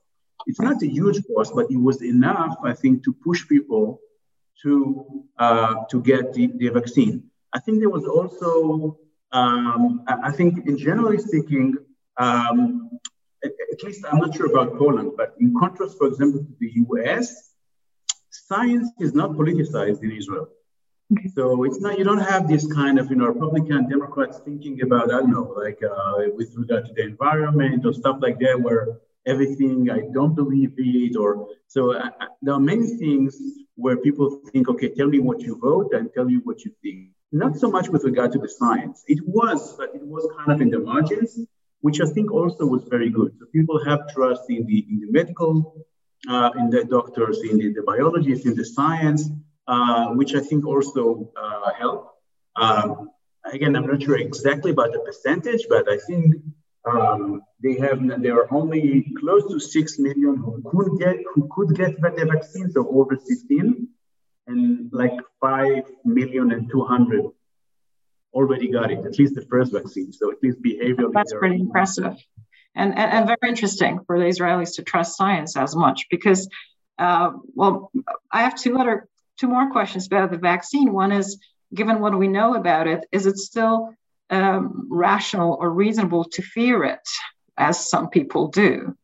It's 0.47 0.59
not 0.59 0.81
a 0.81 0.87
huge 0.87 1.19
cost, 1.27 1.53
but 1.53 1.69
it 1.69 1.77
was 1.77 2.01
enough, 2.01 2.57
I 2.63 2.73
think, 2.73 3.03
to 3.03 3.13
push 3.13 3.47
people 3.47 3.99
to 4.63 5.27
uh, 5.37 5.75
to 5.91 6.01
get 6.01 6.33
the, 6.33 6.47
the 6.55 6.69
vaccine. 6.69 7.29
I 7.53 7.59
think 7.59 7.79
there 7.79 7.91
was 7.91 8.05
also, 8.05 8.97
um, 9.31 10.03
I 10.07 10.31
think, 10.31 10.65
in 10.67 10.75
generally 10.75 11.19
speaking, 11.19 11.75
um, 12.17 12.89
at, 13.43 13.51
at, 13.73 13.83
least 13.83 14.05
I'm 14.11 14.17
not 14.17 14.35
sure 14.35 14.47
about 14.47 14.75
Poland, 14.79 15.11
but 15.17 15.35
in 15.39 15.53
contrast, 15.59 15.99
for 15.99 16.07
example, 16.07 16.39
to 16.39 16.55
the 16.59 16.71
US, 16.87 17.50
science 18.31 18.89
is 18.99 19.13
not 19.13 19.31
politicized 19.31 20.01
in 20.03 20.11
Israel. 20.11 20.47
Okay. 21.11 21.29
So 21.35 21.65
it's 21.65 21.81
not 21.81 21.97
you 21.99 22.05
don't 22.05 22.25
have 22.33 22.47
this 22.47 22.65
kind 22.73 22.97
of 22.97 23.09
you 23.09 23.17
know 23.17 23.27
Republican 23.27 23.89
Democrats 23.89 24.39
thinking 24.45 24.81
about 24.81 25.13
I 25.13 25.19
don't 25.19 25.31
know 25.31 25.53
like 25.57 25.79
uh, 25.83 26.31
with 26.35 26.55
regard 26.55 26.85
to 26.85 26.93
the 26.93 27.03
environment 27.03 27.85
or 27.85 27.93
stuff 27.93 28.17
like 28.21 28.39
that 28.39 28.61
where 28.61 28.99
everything 29.27 29.89
I 29.91 30.01
don't 30.13 30.35
believe 30.35 30.73
it 30.77 31.17
or 31.17 31.47
so 31.67 31.93
uh, 31.95 32.09
uh, 32.21 32.25
there 32.41 32.53
are 32.53 32.59
many 32.59 32.87
things 32.97 33.37
where 33.75 33.97
people 33.97 34.41
think 34.51 34.69
okay 34.69 34.89
tell 34.89 35.07
me 35.07 35.19
what 35.19 35.41
you 35.41 35.59
vote 35.59 35.93
and 35.93 36.09
tell 36.13 36.29
you 36.29 36.39
what 36.45 36.63
you 36.63 36.71
think 36.81 37.09
not 37.33 37.57
so 37.57 37.69
much 37.69 37.89
with 37.89 38.03
regard 38.05 38.31
to 38.31 38.39
the 38.39 38.47
science 38.49 39.03
it 39.07 39.19
was 39.27 39.75
but 39.77 39.89
it 39.93 40.01
was 40.01 40.27
kind 40.37 40.51
of 40.53 40.61
in 40.61 40.69
the 40.69 40.79
margins 40.79 41.39
which 41.81 41.99
I 41.99 42.05
think 42.05 42.31
also 42.31 42.65
was 42.65 42.83
very 42.85 43.09
good 43.09 43.33
so 43.37 43.45
people 43.47 43.83
have 43.83 43.99
trust 44.13 44.43
in 44.49 44.65
the 44.65 44.79
in 44.89 45.01
the 45.01 45.11
medical 45.11 45.85
uh, 46.29 46.51
in 46.57 46.69
the 46.69 46.83
doctors, 46.85 47.39
in 47.43 47.57
the, 47.57 47.73
the 47.73 47.83
biologists, 47.83 48.45
in 48.45 48.55
the 48.55 48.65
science, 48.65 49.29
uh, 49.67 50.07
which 50.09 50.35
I 50.35 50.39
think 50.39 50.65
also 50.65 51.31
uh, 51.35 51.73
help. 51.73 52.11
Um, 52.55 53.09
again, 53.51 53.75
I'm 53.75 53.87
not 53.87 54.01
sure 54.01 54.17
exactly 54.17 54.71
about 54.71 54.91
the 54.91 54.99
percentage, 54.99 55.65
but 55.69 55.89
I 55.89 55.97
think 55.97 56.35
um, 56.89 57.41
they 57.63 57.75
have 57.75 57.99
there 58.21 58.35
are 58.35 58.53
only 58.53 59.11
close 59.19 59.47
to 59.51 59.59
six 59.59 59.99
million 59.99 60.37
who 60.37 60.61
could 60.65 60.99
get 60.99 61.17
who 61.33 61.47
could 61.51 61.75
get 61.75 62.01
the 62.01 62.25
vaccine, 62.25 62.69
so 62.71 62.87
over 62.89 63.15
16, 63.15 63.87
and 64.47 64.89
like 64.91 65.17
five 65.39 65.83
million 66.03 66.51
and 66.51 66.69
two 66.69 66.83
hundred 66.83 67.25
already 68.33 68.71
got 68.71 68.91
it, 68.91 69.05
at 69.05 69.19
least 69.19 69.35
the 69.35 69.45
first 69.45 69.73
vaccine. 69.73 70.11
So 70.11 70.31
at 70.31 70.37
least 70.41 70.61
behavioral. 70.61 71.11
That's 71.13 71.33
pretty 71.33 71.59
impressive 71.59 72.15
and, 72.75 72.97
and, 72.97 73.11
and 73.11 73.27
very 73.27 73.49
interesting 73.49 73.99
for 74.05 74.19
the 74.19 74.25
Israelis 74.25 74.75
to 74.75 74.83
trust 74.83 75.17
science 75.17 75.57
as 75.57 75.75
much 75.75 76.07
because, 76.09 76.49
uh, 76.97 77.31
well, 77.53 77.91
I 78.31 78.43
have 78.43 78.55
two 78.55 78.77
other 78.77 79.07
two 79.37 79.47
more 79.47 79.71
questions 79.71 80.07
about 80.07 80.31
the 80.31 80.37
vaccine. 80.37 80.93
One 80.93 81.11
is, 81.11 81.39
given 81.73 81.99
what 81.99 82.17
we 82.17 82.27
know 82.27 82.53
about 82.55 82.87
it, 82.87 83.05
is 83.11 83.25
it 83.25 83.37
still 83.37 83.93
um, 84.29 84.87
rational 84.89 85.57
or 85.59 85.69
reasonable 85.69 86.25
to 86.25 86.41
fear 86.41 86.83
it, 86.83 87.07
as 87.57 87.89
some 87.89 88.09
people 88.09 88.47
do? 88.47 88.95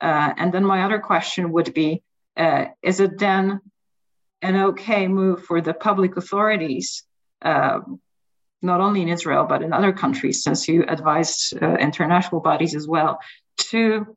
Uh, 0.00 0.32
and 0.36 0.52
then 0.52 0.64
my 0.64 0.82
other 0.82 0.98
question 0.98 1.52
would 1.52 1.72
be, 1.72 2.02
uh, 2.36 2.66
is 2.82 3.00
it 3.00 3.18
then 3.18 3.60
an 4.42 4.56
okay 4.56 5.08
move 5.08 5.44
for 5.44 5.60
the 5.60 5.72
public 5.72 6.16
authorities, 6.16 7.04
uh, 7.42 7.80
not 8.62 8.80
only 8.80 9.02
in 9.02 9.08
Israel, 9.08 9.44
but 9.44 9.62
in 9.62 9.72
other 9.72 9.92
countries, 9.92 10.42
since 10.42 10.68
you 10.68 10.84
advised 10.86 11.54
uh, 11.60 11.74
international 11.74 12.40
bodies 12.40 12.74
as 12.74 12.86
well, 12.86 13.18
to 13.58 14.16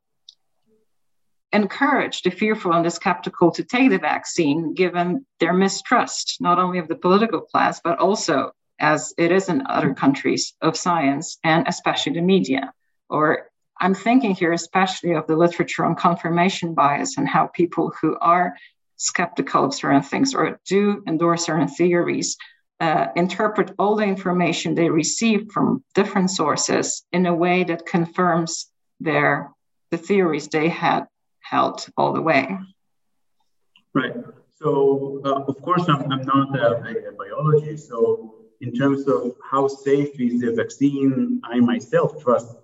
encourage 1.52 2.22
the 2.22 2.30
fearful 2.30 2.72
and 2.72 2.84
the 2.84 2.90
skeptical 2.90 3.50
to 3.50 3.64
take 3.64 3.90
the 3.90 3.98
vaccine, 3.98 4.74
given 4.74 5.26
their 5.40 5.52
mistrust, 5.52 6.36
not 6.40 6.58
only 6.58 6.78
of 6.78 6.88
the 6.88 6.96
political 6.96 7.40
class, 7.40 7.80
but 7.82 7.98
also, 7.98 8.52
as 8.78 9.14
it 9.16 9.32
is 9.32 9.48
in 9.48 9.66
other 9.66 9.94
countries, 9.94 10.54
of 10.60 10.76
science 10.76 11.38
and 11.42 11.66
especially 11.66 12.12
the 12.12 12.20
media. 12.20 12.72
Or 13.08 13.48
I'm 13.80 13.94
thinking 13.94 14.34
here 14.34 14.52
especially 14.52 15.12
of 15.12 15.26
the 15.26 15.36
literature 15.36 15.84
on 15.84 15.94
confirmation 15.94 16.74
bias 16.74 17.16
and 17.16 17.28
how 17.28 17.46
people 17.46 17.92
who 18.00 18.16
are 18.20 18.54
skeptical 18.96 19.64
of 19.64 19.74
certain 19.74 20.02
things 20.02 20.34
or 20.34 20.58
do 20.66 21.02
endorse 21.06 21.44
certain 21.44 21.68
theories 21.68 22.36
uh, 22.80 23.06
interpret 23.16 23.72
all 23.78 23.96
the 23.96 24.04
information 24.04 24.74
they 24.74 24.90
receive 24.90 25.50
from 25.52 25.82
different 25.94 26.30
sources 26.30 27.04
in 27.12 27.26
a 27.26 27.34
way 27.34 27.64
that 27.64 27.86
confirms 27.86 28.70
their 29.00 29.50
the 29.90 29.98
theories 29.98 30.48
they 30.48 30.68
had 30.68 31.06
held 31.40 31.86
all 31.96 32.12
the 32.12 32.20
way. 32.20 32.58
Right. 33.94 34.14
So 34.56 35.22
uh, 35.24 35.44
of 35.44 35.60
course 35.62 35.84
I'm, 35.88 36.10
I'm 36.12 36.24
not 36.24 36.58
a, 36.58 37.08
a, 37.08 37.12
biology. 37.12 37.76
So 37.76 38.34
in 38.60 38.72
terms 38.72 39.06
of 39.06 39.36
how 39.48 39.68
safe 39.68 40.18
is 40.20 40.40
the 40.40 40.52
vaccine, 40.52 41.40
I 41.44 41.60
myself 41.60 42.22
trust 42.22 42.56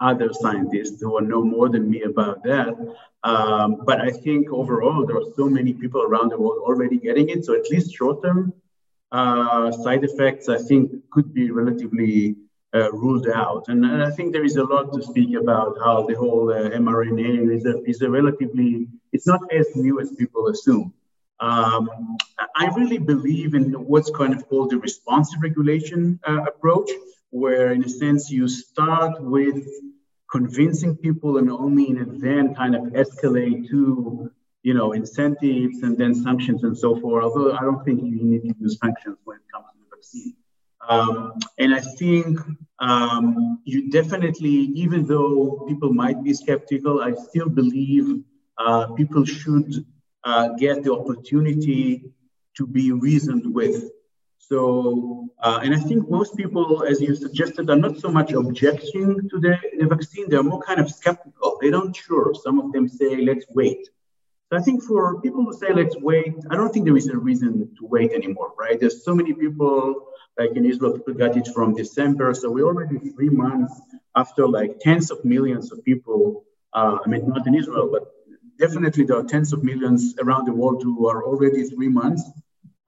other 0.00 0.32
scientists 0.32 1.00
who 1.00 1.20
know 1.20 1.42
more 1.42 1.68
than 1.68 1.88
me 1.88 2.02
about 2.02 2.42
that. 2.44 2.74
Um, 3.22 3.82
but 3.84 4.00
I 4.00 4.10
think 4.10 4.50
overall, 4.50 5.06
there 5.06 5.16
are 5.16 5.30
so 5.36 5.48
many 5.48 5.72
people 5.72 6.02
around 6.02 6.30
the 6.30 6.38
world 6.38 6.58
already 6.62 6.98
getting 6.98 7.28
it. 7.28 7.44
So 7.44 7.54
at 7.54 7.70
least 7.70 7.94
short 7.94 8.22
term 8.22 8.52
uh, 9.12 9.72
side 9.72 10.04
effects, 10.04 10.48
I 10.48 10.58
think, 10.58 10.92
could 11.10 11.34
be 11.34 11.50
relatively 11.50 12.36
uh, 12.74 12.92
ruled 12.92 13.28
out. 13.28 13.64
And, 13.68 13.84
and, 13.84 14.02
I 14.02 14.10
think 14.10 14.32
there 14.32 14.44
is 14.44 14.56
a 14.56 14.64
lot 14.64 14.92
to 14.92 15.02
speak 15.02 15.36
about 15.36 15.76
how 15.84 16.06
the 16.06 16.14
whole 16.14 16.52
uh, 16.52 16.70
mRNA 16.70 17.52
is 17.52 17.66
a, 17.66 17.82
is 17.82 18.00
a 18.02 18.10
relatively, 18.10 18.86
it's 19.12 19.26
not 19.26 19.40
as 19.52 19.74
new 19.74 20.00
as 20.00 20.12
people 20.12 20.46
assume. 20.48 20.92
Um, 21.40 22.16
I 22.54 22.66
really 22.76 22.98
believe 22.98 23.54
in 23.54 23.72
what's 23.72 24.10
kind 24.10 24.34
of 24.34 24.46
called 24.48 24.70
the 24.70 24.78
responsive 24.78 25.40
regulation 25.42 26.20
uh, 26.28 26.42
approach, 26.42 26.90
where 27.30 27.72
in 27.72 27.82
a 27.82 27.88
sense 27.88 28.30
you 28.30 28.46
start 28.46 29.20
with 29.20 29.66
convincing 30.30 30.96
people 30.96 31.38
and 31.38 31.50
only 31.50 31.88
in 31.88 32.18
then 32.20 32.54
kind 32.54 32.76
of 32.76 32.82
escalate 32.92 33.68
to 33.70 34.30
you 34.62 34.74
know 34.74 34.92
incentives 34.92 35.82
and 35.82 35.96
then 35.96 36.14
sanctions 36.14 36.64
and 36.64 36.76
so 36.76 36.98
forth 37.00 37.24
although 37.24 37.52
i 37.52 37.60
don't 37.60 37.84
think 37.84 38.02
you 38.02 38.22
need 38.22 38.42
to 38.42 38.54
use 38.60 38.78
sanctions 38.78 39.16
when 39.24 39.36
it 39.36 39.42
comes 39.52 39.66
to 39.72 39.78
the 39.78 39.96
vaccine 39.96 40.34
um, 40.88 41.32
and 41.58 41.74
i 41.74 41.80
think 41.80 42.38
um, 42.78 43.60
you 43.64 43.90
definitely 43.90 44.56
even 44.84 45.06
though 45.06 45.64
people 45.68 45.92
might 45.92 46.22
be 46.22 46.32
skeptical 46.34 47.02
i 47.02 47.12
still 47.28 47.48
believe 47.48 48.22
uh, 48.58 48.86
people 48.92 49.24
should 49.24 49.86
uh, 50.24 50.48
get 50.58 50.84
the 50.84 50.92
opportunity 50.92 52.12
to 52.54 52.66
be 52.66 52.92
reasoned 52.92 53.54
with 53.54 53.90
so, 54.50 55.28
uh, 55.38 55.60
and 55.62 55.72
I 55.72 55.78
think 55.78 56.10
most 56.10 56.36
people, 56.36 56.82
as 56.82 57.00
you 57.00 57.14
suggested, 57.14 57.70
are 57.70 57.76
not 57.76 57.98
so 57.98 58.08
much 58.08 58.32
objecting 58.32 59.28
to 59.28 59.38
the, 59.38 59.56
the 59.78 59.86
vaccine. 59.86 60.28
They're 60.28 60.42
more 60.42 60.60
kind 60.60 60.80
of 60.80 60.90
skeptical. 60.90 61.56
They 61.60 61.70
don't 61.70 61.94
sure. 61.94 62.34
Some 62.34 62.58
of 62.58 62.72
them 62.72 62.88
say, 62.88 63.18
let's 63.18 63.46
wait. 63.50 63.88
So 64.50 64.58
I 64.58 64.62
think 64.62 64.82
for 64.82 65.20
people 65.20 65.44
who 65.44 65.52
say, 65.52 65.72
let's 65.72 65.96
wait, 65.96 66.34
I 66.50 66.56
don't 66.56 66.72
think 66.72 66.84
there 66.84 66.96
is 66.96 67.06
a 67.06 67.16
reason 67.16 67.72
to 67.78 67.86
wait 67.86 68.12
anymore, 68.12 68.52
right? 68.58 68.80
There's 68.80 69.04
so 69.04 69.14
many 69.14 69.32
people, 69.32 70.08
like 70.36 70.56
in 70.56 70.64
Israel, 70.64 70.92
people 70.98 71.14
got 71.14 71.36
it 71.36 71.46
from 71.54 71.74
December. 71.74 72.34
So 72.34 72.50
we're 72.50 72.66
already 72.66 72.98
three 73.10 73.28
months 73.28 73.72
after 74.16 74.48
like 74.48 74.80
tens 74.80 75.12
of 75.12 75.24
millions 75.24 75.70
of 75.70 75.84
people. 75.84 76.44
Uh, 76.72 76.98
I 77.04 77.08
mean, 77.08 77.28
not 77.28 77.46
in 77.46 77.54
Israel, 77.54 77.90
but 77.92 78.10
definitely 78.58 79.04
there 79.04 79.18
are 79.18 79.24
tens 79.24 79.52
of 79.52 79.62
millions 79.62 80.16
around 80.20 80.46
the 80.46 80.52
world 80.52 80.82
who 80.82 81.08
are 81.08 81.24
already 81.24 81.62
three 81.68 81.88
months 81.88 82.24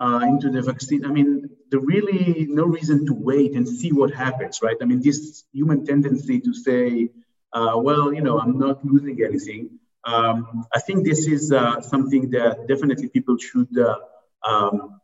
uh, 0.01 0.21
into 0.25 0.51
the 0.51 0.63
vaccine. 0.63 1.05
I 1.05 1.09
mean, 1.09 1.49
there 1.71 1.79
really 1.79 2.47
no 2.49 2.65
reason 2.65 3.07
to 3.07 3.15
wait 3.15 3.55
and 3.55 3.69
see 3.69 3.93
what 3.93 4.13
happens, 4.13 4.61
right? 4.63 4.77
I 4.83 4.85
mean, 4.85 5.01
this 5.01 5.45
human 5.53 5.87
tendency 5.87 6.41
to 6.41 6.53
say, 6.53 7.11
uh, 7.53 7.75
well, 7.77 8.13
you 8.13 8.21
know, 8.21 8.41
I'm 8.41 8.59
not 8.59 8.85
losing 8.85 9.23
anything. 9.23 9.79
Um, 10.05 10.65
I 10.75 10.81
think 10.81 11.05
this 11.05 11.27
is 11.27 11.53
uh, 11.53 11.81
something 11.81 12.31
that 12.31 12.67
definitely 12.67 13.09
people 13.09 13.37
should 13.39 13.77
uh, 13.79 13.99
um, 14.47 15.01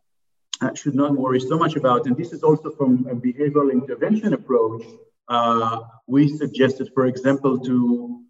uh, 0.61 0.73
should 0.73 0.95
not 0.95 1.15
worry 1.15 1.39
so 1.39 1.57
much 1.57 1.75
about. 1.75 2.05
And 2.05 2.17
this 2.17 2.33
is 2.33 2.43
also 2.43 2.69
from 2.71 3.07
a 3.09 3.15
behavioral 3.15 3.71
intervention 3.71 4.33
approach. 4.33 4.83
Uh, 5.29 5.81
we 6.07 6.27
suggested, 6.27 6.91
for 6.93 7.05
example, 7.05 7.59
to 7.59 8.25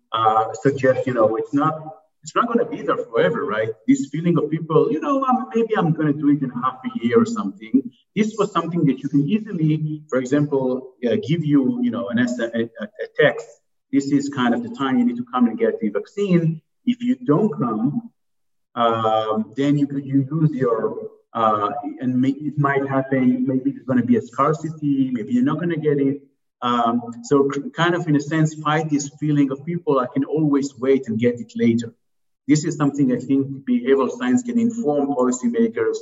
suggest, 0.61 1.07
you 1.07 1.13
know, 1.13 1.37
it's 1.37 1.53
not 1.53 1.99
it's 2.23 2.35
not 2.35 2.47
going 2.47 2.59
to 2.59 2.65
be 2.65 2.81
there 2.81 2.97
forever, 2.97 3.45
right? 3.45 3.69
This 3.87 4.09
feeling 4.11 4.37
of 4.37 4.49
people, 4.49 4.91
you 4.91 4.99
know, 4.99 5.23
um, 5.23 5.47
maybe 5.55 5.77
I'm 5.77 5.93
going 5.93 6.13
to 6.13 6.19
do 6.19 6.29
it 6.29 6.41
in 6.41 6.49
half 6.49 6.79
a 6.83 7.05
year 7.05 7.21
or 7.21 7.25
something. 7.25 7.91
This 8.15 8.35
was 8.37 8.51
something 8.51 8.85
that 8.85 8.99
you 8.99 9.09
can 9.09 9.27
easily, 9.27 10.03
for 10.09 10.19
example, 10.19 10.95
uh, 11.05 11.15
give 11.25 11.45
you, 11.45 11.79
you 11.81 11.91
know, 11.91 12.09
an 12.09 12.19
a, 12.19 12.63
a 12.83 13.07
text. 13.17 13.47
This 13.91 14.11
is 14.11 14.29
kind 14.29 14.53
of 14.53 14.63
the 14.63 14.69
time 14.69 14.99
you 14.99 15.05
need 15.05 15.17
to 15.17 15.25
come 15.33 15.47
and 15.47 15.57
get 15.57 15.79
the 15.79 15.89
vaccine. 15.89 16.61
If 16.85 17.01
you 17.01 17.15
don't 17.15 17.51
come, 17.51 18.11
um, 18.75 19.53
then 19.55 19.77
you 19.77 19.87
could 19.87 20.05
you 20.05 20.27
lose 20.29 20.51
your 20.51 21.09
uh, 21.33 21.69
and 21.99 22.19
may, 22.19 22.29
it 22.29 22.57
might 22.57 22.87
happen. 22.87 23.45
Maybe 23.45 23.71
it's 23.71 23.85
going 23.85 23.99
to 23.99 24.05
be 24.05 24.17
a 24.17 24.21
scarcity. 24.21 25.11
Maybe 25.11 25.33
you're 25.33 25.43
not 25.43 25.57
going 25.57 25.69
to 25.69 25.77
get 25.77 25.99
it. 25.99 26.21
Um, 26.61 27.01
so 27.23 27.49
kind 27.73 27.95
of 27.95 28.07
in 28.07 28.15
a 28.15 28.19
sense, 28.19 28.55
fight 28.55 28.89
this 28.89 29.09
feeling 29.19 29.51
of 29.51 29.65
people. 29.65 29.99
I 29.99 30.07
can 30.07 30.25
always 30.25 30.75
wait 30.77 31.07
and 31.07 31.19
get 31.19 31.39
it 31.39 31.53
later. 31.55 31.93
This 32.47 32.65
is 32.65 32.75
something 32.75 33.11
I 33.11 33.17
think 33.17 33.65
behavioral 33.65 34.09
science 34.09 34.43
can 34.43 34.59
inform 34.59 35.07
policymakers 35.09 35.97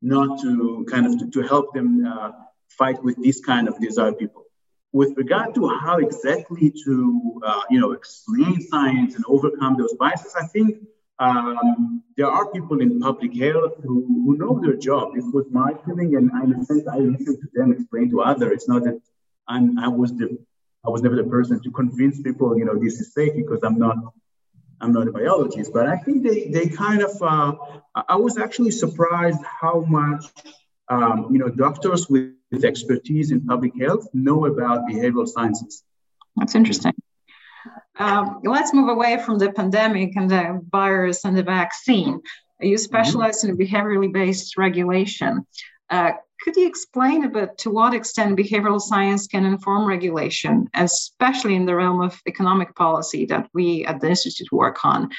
not 0.00 0.40
to 0.40 0.86
kind 0.88 1.06
of 1.06 1.18
to, 1.18 1.30
to 1.30 1.42
help 1.46 1.74
them 1.74 2.06
uh, 2.06 2.30
fight 2.68 3.02
with 3.02 3.22
this 3.22 3.40
kind 3.40 3.68
of 3.68 3.78
desire 3.80 4.12
people. 4.12 4.44
With 4.92 5.16
regard 5.16 5.54
to 5.54 5.68
how 5.68 5.98
exactly 5.98 6.72
to 6.84 7.40
uh, 7.46 7.62
you 7.70 7.80
know 7.80 7.92
explain 7.92 8.60
science 8.60 9.14
and 9.14 9.24
overcome 9.28 9.76
those 9.78 9.94
biases, 9.94 10.34
I 10.34 10.46
think 10.46 10.78
um, 11.18 12.02
there 12.16 12.26
are 12.26 12.50
people 12.50 12.80
in 12.80 12.98
public 13.00 13.36
health 13.36 13.74
who, 13.82 14.04
who 14.24 14.36
know 14.36 14.60
their 14.60 14.76
job. 14.76 15.14
This 15.14 15.24
was 15.32 15.46
my 15.50 15.74
feeling, 15.84 16.16
and 16.16 16.30
in 16.44 16.60
a 16.60 16.64
sense, 16.64 16.88
I 16.88 16.98
listen 16.98 17.40
to 17.40 17.48
them 17.54 17.72
explain 17.72 18.10
to 18.10 18.22
others. 18.22 18.52
It's 18.52 18.68
not 18.68 18.84
that 18.84 19.00
I'm, 19.46 19.78
I 19.78 19.88
was 19.88 20.12
the 20.12 20.38
I 20.84 20.88
was 20.88 21.02
never 21.02 21.16
the 21.16 21.24
person 21.24 21.62
to 21.62 21.70
convince 21.70 22.20
people, 22.22 22.58
you 22.58 22.64
know, 22.64 22.78
this 22.78 23.00
is 23.00 23.12
safe 23.12 23.34
because 23.36 23.62
I'm 23.62 23.78
not 23.78 23.96
I'm 24.80 24.92
not 24.92 25.08
a 25.08 25.12
biologist, 25.12 25.72
but 25.74 25.86
I 25.86 25.96
think 25.98 26.22
they, 26.22 26.48
they 26.48 26.68
kind 26.68 27.02
of, 27.02 27.22
uh, 27.22 27.52
I 28.08 28.16
was 28.16 28.38
actually 28.38 28.70
surprised 28.70 29.40
how 29.44 29.80
much, 29.80 30.24
um, 30.88 31.28
you 31.30 31.38
know, 31.38 31.50
doctors 31.50 32.08
with, 32.08 32.32
with 32.50 32.64
expertise 32.64 33.30
in 33.30 33.40
public 33.46 33.72
health 33.80 34.06
know 34.12 34.46
about 34.46 34.86
behavioral 34.88 35.28
sciences. 35.28 35.84
That's 36.36 36.54
interesting. 36.54 36.92
Um, 37.98 38.40
let's 38.44 38.72
move 38.72 38.88
away 38.88 39.20
from 39.24 39.38
the 39.38 39.52
pandemic 39.52 40.16
and 40.16 40.30
the 40.30 40.60
virus 40.70 41.24
and 41.24 41.36
the 41.36 41.42
vaccine. 41.42 42.20
You 42.60 42.78
specialize 42.78 43.42
mm-hmm. 43.44 43.60
in 43.60 43.66
behaviorally 43.68 44.12
based 44.12 44.56
regulation. 44.56 45.46
Uh, 45.90 46.12
could 46.42 46.56
you 46.56 46.66
explain 46.66 47.24
a 47.24 47.28
bit 47.28 47.58
to 47.58 47.70
what 47.70 47.92
extent 47.92 48.38
behavioral 48.38 48.80
science 48.80 49.26
can 49.26 49.44
inform 49.44 49.86
regulation, 49.86 50.68
especially 50.74 51.54
in 51.54 51.66
the 51.66 51.74
realm 51.74 52.00
of 52.00 52.18
economic 52.26 52.74
policy 52.74 53.26
that 53.26 53.48
we 53.52 53.84
at 53.84 54.00
the 54.00 54.08
Institute 54.08 54.50
work 54.50 54.82
on? 54.84 55.10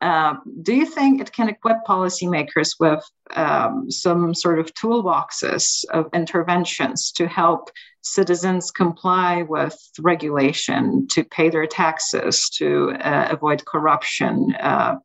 Uh, 0.00 0.36
do 0.62 0.74
you 0.74 0.86
think 0.86 1.20
it 1.20 1.32
can 1.32 1.48
equip 1.48 1.84
policymakers 1.86 2.76
with 2.80 3.04
um, 3.36 3.90
some 3.90 4.34
sort 4.34 4.58
of 4.58 4.72
toolboxes 4.74 5.84
of 5.92 6.08
interventions 6.14 7.12
to 7.12 7.28
help 7.28 7.70
citizens 8.02 8.70
comply 8.70 9.42
with 9.42 9.78
regulation, 10.00 11.06
to 11.08 11.22
pay 11.24 11.50
their 11.50 11.66
taxes, 11.66 12.48
to 12.48 12.92
uh, 12.92 13.28
avoid 13.30 13.64
corruption, 13.66 14.54
uh, 14.58 14.96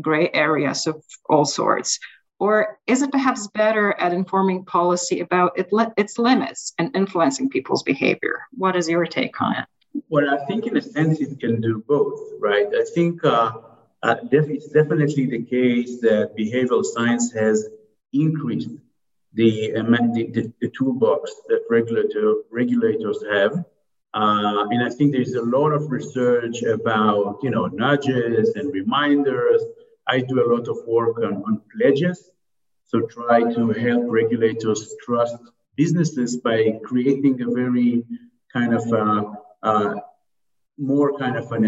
gray 0.00 0.28
areas 0.34 0.86
of 0.88 1.02
all 1.28 1.44
sorts? 1.44 2.00
Or 2.40 2.78
is 2.88 3.02
it 3.02 3.12
perhaps 3.12 3.46
better 3.46 3.94
at 4.00 4.12
informing 4.12 4.64
policy 4.64 5.20
about 5.20 5.56
it, 5.56 5.68
its 5.96 6.18
limits 6.18 6.74
and 6.78 6.94
influencing 6.96 7.48
people's 7.48 7.84
behavior? 7.84 8.42
What 8.50 8.74
is 8.74 8.88
your 8.88 9.06
take 9.06 9.40
on 9.40 9.54
it? 9.54 9.66
Well, 10.08 10.28
I 10.28 10.44
think 10.46 10.66
in 10.66 10.76
a 10.76 10.82
sense 10.82 11.20
it 11.20 11.38
can 11.38 11.60
do 11.60 11.84
both, 11.86 12.20
right? 12.40 12.66
I 12.66 12.84
think 12.94 13.24
uh, 14.04 14.06
uh, 14.06 14.16
it's 14.30 14.68
definitely 14.68 15.26
the 15.26 15.42
case 15.42 16.00
that 16.00 16.36
behavioral 16.36 16.84
science 16.84 17.32
has 17.32 17.68
increased 18.12 18.70
the, 19.32 19.72
the, 19.72 20.30
the, 20.32 20.52
the 20.60 20.70
toolbox 20.76 21.32
that 21.48 21.62
regulator, 21.70 22.34
regulators 22.50 23.24
have. 23.32 23.52
Uh, 24.12 24.68
and 24.70 24.84
I 24.84 24.90
think 24.90 25.12
there's 25.12 25.34
a 25.34 25.42
lot 25.42 25.70
of 25.70 25.90
research 25.90 26.62
about, 26.62 27.38
you 27.42 27.50
know, 27.50 27.66
nudges 27.66 28.50
and 28.54 28.72
reminders 28.72 29.62
I 30.06 30.20
do 30.20 30.44
a 30.44 30.48
lot 30.54 30.68
of 30.68 30.78
work 30.86 31.18
on, 31.18 31.42
on 31.46 31.62
pledges. 31.74 32.30
So 32.84 33.00
try 33.06 33.40
to 33.54 33.70
help 33.70 34.04
regulators 34.06 34.94
trust 35.04 35.38
businesses 35.76 36.36
by 36.36 36.78
creating 36.84 37.40
a 37.40 37.50
very 37.50 38.04
kind 38.52 38.74
of 38.74 38.92
uh, 38.92 39.24
uh, 39.62 39.94
more 40.78 41.16
kind 41.18 41.36
of 41.36 41.50
an 41.52 41.64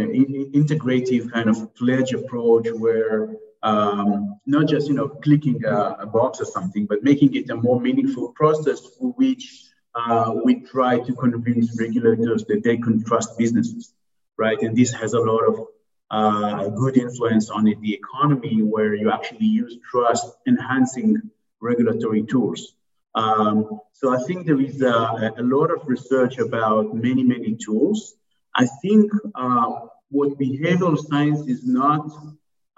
integrative 0.53 1.31
kind 1.33 1.49
of 1.49 1.75
pledge 1.75 2.12
approach 2.12 2.69
where 2.71 3.37
um, 3.62 4.38
not 4.47 4.66
just 4.66 4.88
you 4.88 4.95
know 4.95 5.09
clicking 5.09 5.64
a, 5.64 5.97
a, 6.01 6.07
box 6.07 6.40
or 6.40 6.45
something, 6.45 6.87
but 6.87 7.03
making 7.03 7.35
it 7.35 7.51
a 7.51 7.57
more 7.57 7.81
meaningful 7.81 8.33
process 8.33 8.81
for 8.81 9.12
which 9.12 9.71
uh, 9.95 10.35
we 10.45 10.61
try 10.61 10.99
to 10.99 11.12
convince 11.14 11.79
regulators 11.81 12.45
that 12.45 12.62
they 12.62 12.77
can 12.77 13.03
trust 13.05 13.38
businesses, 13.38 13.95
right? 14.37 14.61
And 14.61 14.77
this 14.77 14.92
has 14.92 15.14
a 15.14 15.21
lot 15.21 15.45
of 15.49 15.66
uh, 16.11 16.69
good 16.69 16.97
influence 16.97 17.51
on 17.51 17.64
the 17.64 17.95
economy 17.95 18.62
where 18.62 18.95
you 18.95 19.11
actually 19.11 19.47
use 19.47 19.79
trust 19.90 20.27
enhancing 20.47 21.31
regulatory 21.61 22.23
tools. 22.23 22.75
Um, 23.14 23.81
so 23.92 24.14
I 24.14 24.23
think 24.25 24.47
there 24.47 24.61
is 24.61 24.83
a, 24.83 25.33
a, 25.38 25.42
lot 25.42 25.71
of 25.71 25.88
research 25.88 26.38
about 26.38 26.95
many, 26.95 27.23
many 27.25 27.57
tools. 27.57 28.14
I 28.57 28.66
think 28.83 29.12
uh, 29.35 29.81
what 30.11 30.38
behavioral 30.38 30.99
science 30.99 31.47
is 31.47 31.66
not 31.66 32.11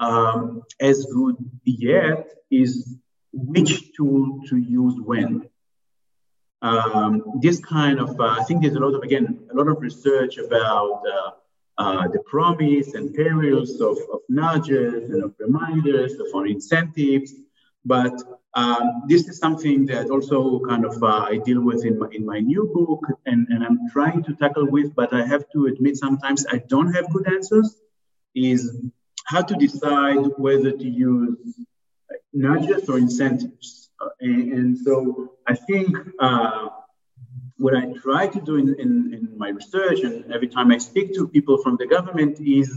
um, 0.00 0.62
as 0.80 1.06
good 1.06 1.36
yet 1.64 2.28
is 2.50 2.96
which 3.32 3.94
tool 3.96 4.40
to 4.48 4.56
use 4.56 5.00
when. 5.00 5.48
Um, 6.62 7.38
this 7.40 7.60
kind 7.60 8.00
of, 8.00 8.20
uh, 8.20 8.36
I 8.40 8.42
think 8.42 8.62
there's 8.62 8.74
a 8.74 8.80
lot 8.80 8.94
of, 8.94 9.02
again, 9.02 9.46
a 9.52 9.54
lot 9.54 9.68
of 9.68 9.80
research 9.80 10.38
about 10.38 11.02
uh, 11.06 11.30
uh, 11.78 12.08
the 12.08 12.18
promise 12.20 12.94
and 12.94 13.14
perils 13.14 13.80
of, 13.80 13.98
of 14.12 14.20
nudges 14.28 15.10
and 15.10 15.22
of 15.22 15.34
reminders, 15.38 16.14
of 16.14 16.46
incentives. 16.46 17.34
But 17.84 18.20
um, 18.58 19.02
this 19.06 19.28
is 19.28 19.38
something 19.38 19.86
that 19.86 20.10
also 20.10 20.60
kind 20.70 20.84
of 20.84 21.00
uh, 21.02 21.32
I 21.32 21.36
deal 21.48 21.60
with 21.60 21.84
in 21.84 21.98
my, 21.98 22.08
in 22.10 22.24
my 22.26 22.40
new 22.40 22.64
book 22.74 23.02
and, 23.24 23.46
and 23.50 23.62
I'm 23.64 23.78
trying 23.90 24.24
to 24.24 24.34
tackle 24.34 24.66
with, 24.66 24.94
but 24.96 25.14
I 25.14 25.24
have 25.24 25.44
to 25.52 25.66
admit 25.66 25.96
sometimes 25.96 26.44
I 26.50 26.58
don't 26.72 26.92
have 26.92 27.06
good 27.12 27.28
answers, 27.28 27.76
is 28.34 28.60
how 29.26 29.42
to 29.42 29.54
decide 29.54 30.24
whether 30.36 30.72
to 30.72 30.88
use 30.88 31.38
nudges 32.32 32.88
or 32.88 32.98
incentives. 32.98 33.90
Uh, 34.00 34.08
and, 34.20 34.52
and, 34.52 34.78
so 34.78 35.34
I 35.46 35.54
think 35.54 35.96
uh, 36.18 36.68
what 37.58 37.76
I 37.76 37.92
try 38.04 38.26
to 38.26 38.40
do 38.40 38.56
in, 38.56 38.68
in, 38.84 39.14
in, 39.14 39.22
my 39.36 39.50
research 39.50 40.00
and 40.00 40.32
every 40.32 40.48
time 40.48 40.70
I 40.72 40.78
speak 40.78 41.14
to 41.14 41.28
people 41.28 41.58
from 41.62 41.76
the 41.78 41.86
government 41.86 42.40
is 42.40 42.68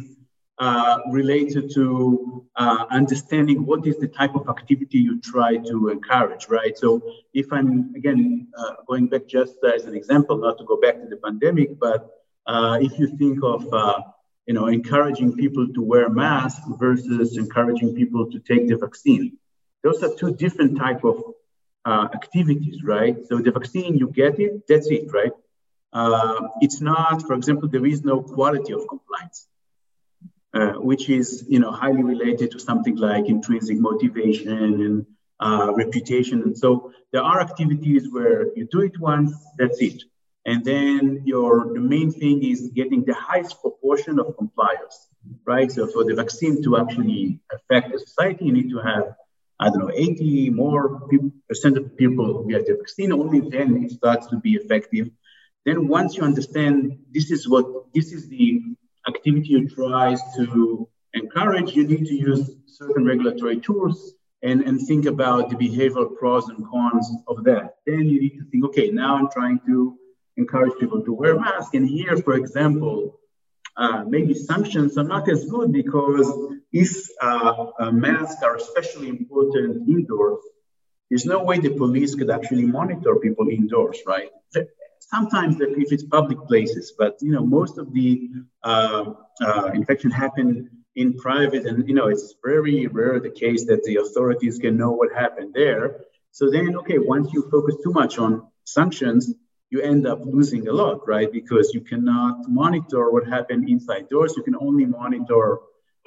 uh, 0.57 0.99
related 1.09 1.71
to 1.73 2.45
uh, 2.55 2.85
understanding 2.91 3.65
what 3.65 3.87
is 3.87 3.97
the 3.97 4.07
type 4.07 4.35
of 4.35 4.47
activity 4.47 4.99
you 4.99 5.19
try 5.19 5.57
to 5.57 5.89
encourage, 5.89 6.47
right? 6.49 6.77
So 6.77 7.01
if 7.33 7.51
I'm, 7.51 7.93
again, 7.95 8.47
uh, 8.55 8.73
going 8.87 9.07
back 9.07 9.27
just 9.27 9.55
as 9.63 9.85
an 9.85 9.95
example, 9.95 10.37
not 10.37 10.57
to 10.59 10.63
go 10.65 10.79
back 10.79 11.01
to 11.01 11.07
the 11.07 11.17
pandemic, 11.17 11.79
but 11.79 12.09
uh, 12.45 12.77
if 12.79 12.99
you 12.99 13.07
think 13.17 13.39
of, 13.43 13.73
uh, 13.73 14.01
you 14.45 14.53
know, 14.53 14.67
encouraging 14.67 15.35
people 15.35 15.67
to 15.73 15.81
wear 15.81 16.09
masks 16.09 16.61
versus 16.77 17.37
encouraging 17.37 17.95
people 17.95 18.29
to 18.29 18.39
take 18.39 18.67
the 18.67 18.77
vaccine, 18.77 19.37
those 19.83 20.03
are 20.03 20.13
two 20.13 20.35
different 20.35 20.77
type 20.77 21.03
of 21.03 21.23
uh, 21.85 22.07
activities, 22.13 22.83
right? 22.83 23.17
So 23.27 23.39
the 23.39 23.51
vaccine, 23.51 23.97
you 23.97 24.09
get 24.09 24.39
it, 24.39 24.67
that's 24.67 24.87
it, 24.91 25.11
right? 25.11 25.31
It's 26.61 26.81
not, 26.81 27.23
for 27.23 27.33
example, 27.33 27.67
there 27.67 27.85
is 27.85 28.03
no 28.03 28.21
quality 28.21 28.73
of 28.73 28.87
compliance, 28.87 29.47
uh, 30.53 30.73
which 30.73 31.09
is, 31.09 31.45
you 31.47 31.59
know, 31.59 31.71
highly 31.71 32.03
related 32.03 32.51
to 32.51 32.59
something 32.59 32.95
like 32.97 33.29
intrinsic 33.29 33.79
motivation 33.79 34.51
and 34.51 35.05
uh, 35.39 35.73
reputation. 35.75 36.41
And 36.43 36.57
so 36.57 36.93
there 37.11 37.23
are 37.23 37.41
activities 37.41 38.11
where 38.11 38.55
you 38.55 38.67
do 38.71 38.81
it 38.81 38.99
once, 38.99 39.33
that's 39.57 39.81
it. 39.81 40.03
And 40.45 40.65
then 40.65 41.21
your 41.25 41.71
the 41.73 41.79
main 41.79 42.11
thing 42.11 42.43
is 42.43 42.71
getting 42.73 43.05
the 43.05 43.13
highest 43.13 43.61
proportion 43.61 44.19
of 44.19 44.35
compliers, 44.37 45.07
right? 45.45 45.71
So 45.71 45.87
for 45.87 46.03
the 46.03 46.15
vaccine 46.15 46.63
to 46.63 46.77
actually 46.77 47.39
affect 47.53 47.91
the 47.91 47.99
society, 47.99 48.45
you 48.45 48.53
need 48.53 48.69
to 48.71 48.79
have 48.79 49.15
I 49.59 49.69
don't 49.69 49.77
know, 49.77 49.91
80 49.93 50.49
more 50.49 51.07
percent 51.47 51.77
of 51.77 51.95
people 51.95 52.43
get 52.45 52.65
the 52.65 52.77
vaccine, 52.77 53.11
only 53.13 53.41
then 53.47 53.83
it 53.83 53.91
starts 53.91 54.25
to 54.27 54.37
be 54.37 54.55
effective. 54.55 55.11
Then 55.65 55.87
once 55.87 56.17
you 56.17 56.23
understand 56.23 56.97
this 57.13 57.29
is 57.29 57.47
what 57.47 57.93
this 57.93 58.11
is 58.11 58.27
the 58.27 58.63
activity 59.07 59.49
you 59.49 59.67
try 59.69 60.15
to 60.35 60.87
encourage, 61.13 61.75
you 61.75 61.87
need 61.87 62.05
to 62.05 62.15
use 62.15 62.51
certain 62.67 63.05
regulatory 63.05 63.59
tools 63.59 64.13
and, 64.43 64.61
and 64.61 64.79
think 64.87 65.05
about 65.05 65.49
the 65.49 65.55
behavioral 65.55 66.15
pros 66.17 66.49
and 66.49 66.65
cons 66.67 67.09
of 67.27 67.43
that. 67.43 67.75
Then 67.85 68.07
you 68.07 68.19
need 68.19 68.37
to 68.39 68.45
think, 68.45 68.65
okay, 68.65 68.89
now 68.89 69.17
I'm 69.17 69.29
trying 69.29 69.59
to 69.67 69.97
encourage 70.37 70.79
people 70.79 71.03
to 71.03 71.13
wear 71.13 71.39
masks. 71.39 71.73
And 71.73 71.87
here, 71.87 72.17
for 72.17 72.33
example, 72.33 73.19
uh, 73.77 74.03
maybe 74.07 74.33
sanctions 74.33 74.97
are 74.97 75.03
not 75.03 75.29
as 75.29 75.45
good 75.45 75.71
because 75.71 76.29
if 76.71 77.07
uh, 77.21 77.91
masks 77.91 78.41
are 78.43 78.55
especially 78.55 79.09
important 79.09 79.87
indoors, 79.87 80.39
there's 81.09 81.25
no 81.25 81.43
way 81.43 81.59
the 81.59 81.71
police 81.71 82.15
could 82.15 82.29
actually 82.29 82.65
monitor 82.65 83.15
people 83.17 83.47
indoors, 83.49 83.99
right? 84.07 84.29
Sometimes 85.13 85.57
if 85.59 85.91
it's 85.91 86.03
public 86.03 86.39
places, 86.47 86.93
but 86.97 87.17
you 87.21 87.31
know 87.33 87.45
most 87.45 87.77
of 87.77 87.91
the 87.93 88.29
uh, 88.63 89.05
uh, 89.41 89.69
infection 89.73 90.09
happen 90.09 90.69
in 90.95 91.17
private, 91.17 91.65
and 91.65 91.87
you 91.87 91.93
know 91.93 92.07
it's 92.07 92.35
very 92.43 92.87
rare 92.87 93.19
the 93.19 93.29
case 93.29 93.65
that 93.65 93.83
the 93.83 93.97
authorities 93.97 94.57
can 94.57 94.77
know 94.77 94.91
what 94.91 95.09
happened 95.13 95.53
there. 95.53 95.85
So 96.31 96.49
then, 96.49 96.77
okay, 96.77 96.97
once 96.97 97.33
you 97.33 97.41
focus 97.51 97.75
too 97.83 97.91
much 97.91 98.17
on 98.17 98.47
sanctions, 98.63 99.33
you 99.69 99.81
end 99.81 100.07
up 100.07 100.19
losing 100.23 100.67
a 100.69 100.73
lot, 100.73 101.05
right? 101.07 101.29
Because 101.31 101.73
you 101.73 101.81
cannot 101.81 102.47
monitor 102.47 103.11
what 103.11 103.27
happened 103.27 103.67
inside 103.67 104.07
doors. 104.07 104.33
You 104.37 104.43
can 104.43 104.55
only 104.55 104.85
monitor 104.85 105.59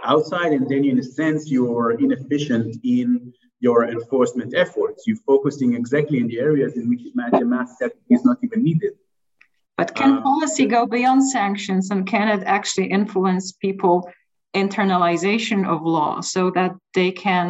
outside, 0.02 0.52
and 0.52 0.66
then 0.68 0.84
in 0.84 0.98
a 0.98 1.02
sense, 1.02 1.50
you're 1.50 1.92
inefficient 1.92 2.76
in 2.84 3.34
your 3.66 3.80
enforcement 3.96 4.50
efforts. 4.64 4.98
You're 5.06 5.24
focusing 5.32 5.70
exactly 5.80 6.18
in 6.22 6.26
the 6.32 6.38
areas 6.48 6.72
in 6.76 6.84
which 6.90 7.02
the 7.38 7.46
mass 7.54 7.70
setting 7.78 8.06
is 8.16 8.22
not 8.28 8.38
even 8.46 8.62
needed. 8.68 8.92
But 9.78 9.94
can 9.94 10.12
um, 10.18 10.22
policy 10.22 10.66
go 10.76 10.82
beyond 10.86 11.20
sanctions, 11.38 11.84
and 11.90 12.06
can 12.14 12.26
it 12.34 12.42
actually 12.56 12.88
influence 13.00 13.46
people 13.66 13.94
internalization 14.54 15.60
of 15.72 15.78
law 15.98 16.20
so 16.20 16.42
that 16.56 16.72
they 16.98 17.10
can 17.10 17.46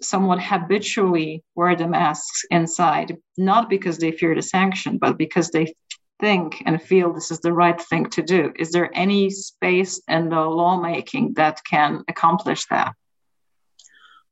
somewhat 0.00 0.40
habitually 0.42 1.44
wear 1.54 1.76
the 1.76 1.86
masks 1.86 2.40
inside, 2.50 3.08
not 3.36 3.70
because 3.74 3.96
they 3.98 4.12
fear 4.20 4.34
the 4.34 4.42
sanction, 4.56 4.98
but 5.04 5.16
because 5.24 5.48
they 5.50 5.66
think 6.18 6.62
and 6.66 6.82
feel 6.90 7.12
this 7.12 7.30
is 7.30 7.40
the 7.40 7.52
right 7.52 7.80
thing 7.90 8.04
to 8.16 8.22
do. 8.22 8.42
Is 8.64 8.70
there 8.72 8.90
any 8.94 9.30
space 9.30 10.00
in 10.08 10.22
the 10.30 10.44
lawmaking 10.60 11.34
that 11.34 11.56
can 11.72 12.02
accomplish 12.08 12.62
that? 12.70 12.94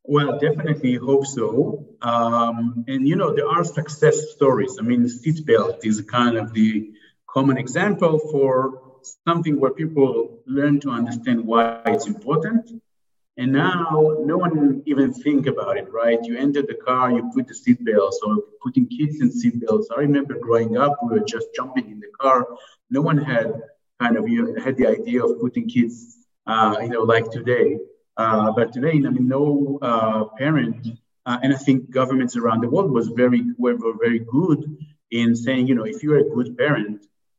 Well, 0.04 0.38
definitely 0.38 0.94
hope 0.94 1.26
so. 1.26 1.86
Um, 2.02 2.84
and 2.88 3.06
you 3.06 3.16
know, 3.16 3.34
there 3.34 3.48
are 3.48 3.64
success 3.64 4.32
stories. 4.32 4.78
I 4.78 4.82
mean, 4.82 5.04
seatbelt 5.04 5.84
is 5.84 6.00
kind 6.00 6.36
of 6.36 6.52
the 6.52 6.90
common 7.28 7.58
example 7.58 8.18
for 8.18 8.82
something 9.26 9.60
where 9.60 9.70
people 9.70 10.40
learn 10.46 10.80
to 10.80 10.90
understand 10.90 11.46
why 11.46 11.82
it's 11.86 12.06
important 12.06 12.70
and 13.40 13.52
now 13.52 14.16
no 14.20 14.36
one 14.36 14.82
even 14.84 15.14
think 15.14 15.46
about 15.46 15.78
it, 15.78 15.90
right? 15.90 16.18
You 16.22 16.36
enter 16.36 16.60
the 16.60 16.74
car, 16.74 17.10
you 17.10 17.30
put 17.34 17.46
the 17.48 17.54
seatbelt. 17.54 18.12
So 18.20 18.44
putting 18.62 18.86
kids 18.86 19.22
in 19.22 19.30
seatbelts. 19.30 19.86
I 19.96 20.00
remember 20.00 20.38
growing 20.38 20.76
up, 20.76 20.98
we 21.02 21.18
were 21.18 21.24
just 21.24 21.46
jumping 21.54 21.90
in 21.90 22.00
the 22.00 22.08
car. 22.20 22.46
No 22.90 23.00
one 23.00 23.16
had 23.16 23.62
kind 23.98 24.18
of 24.18 24.28
you 24.28 24.56
had 24.56 24.76
the 24.76 24.86
idea 24.88 25.24
of 25.24 25.40
putting 25.40 25.68
kids, 25.68 26.18
uh, 26.46 26.76
you 26.82 26.88
know, 26.88 27.02
like 27.02 27.30
today. 27.30 27.78
Uh, 28.20 28.52
but 28.58 28.66
today, 28.76 28.96
I 29.08 29.10
mean, 29.16 29.28
no 29.28 29.78
uh, 29.80 30.24
parent, 30.42 30.78
uh, 31.24 31.38
and 31.42 31.50
I 31.56 31.56
think 31.56 31.90
governments 31.90 32.36
around 32.36 32.60
the 32.62 32.70
world 32.74 32.90
was 32.98 33.06
very 33.22 33.42
were, 33.62 33.76
were 33.84 33.96
very 34.06 34.20
good 34.36 34.60
in 35.10 35.28
saying, 35.44 35.62
you 35.68 35.74
know, 35.74 35.86
if 35.92 36.02
you're 36.02 36.18
a 36.18 36.28
good 36.36 36.50
parent, 36.62 36.98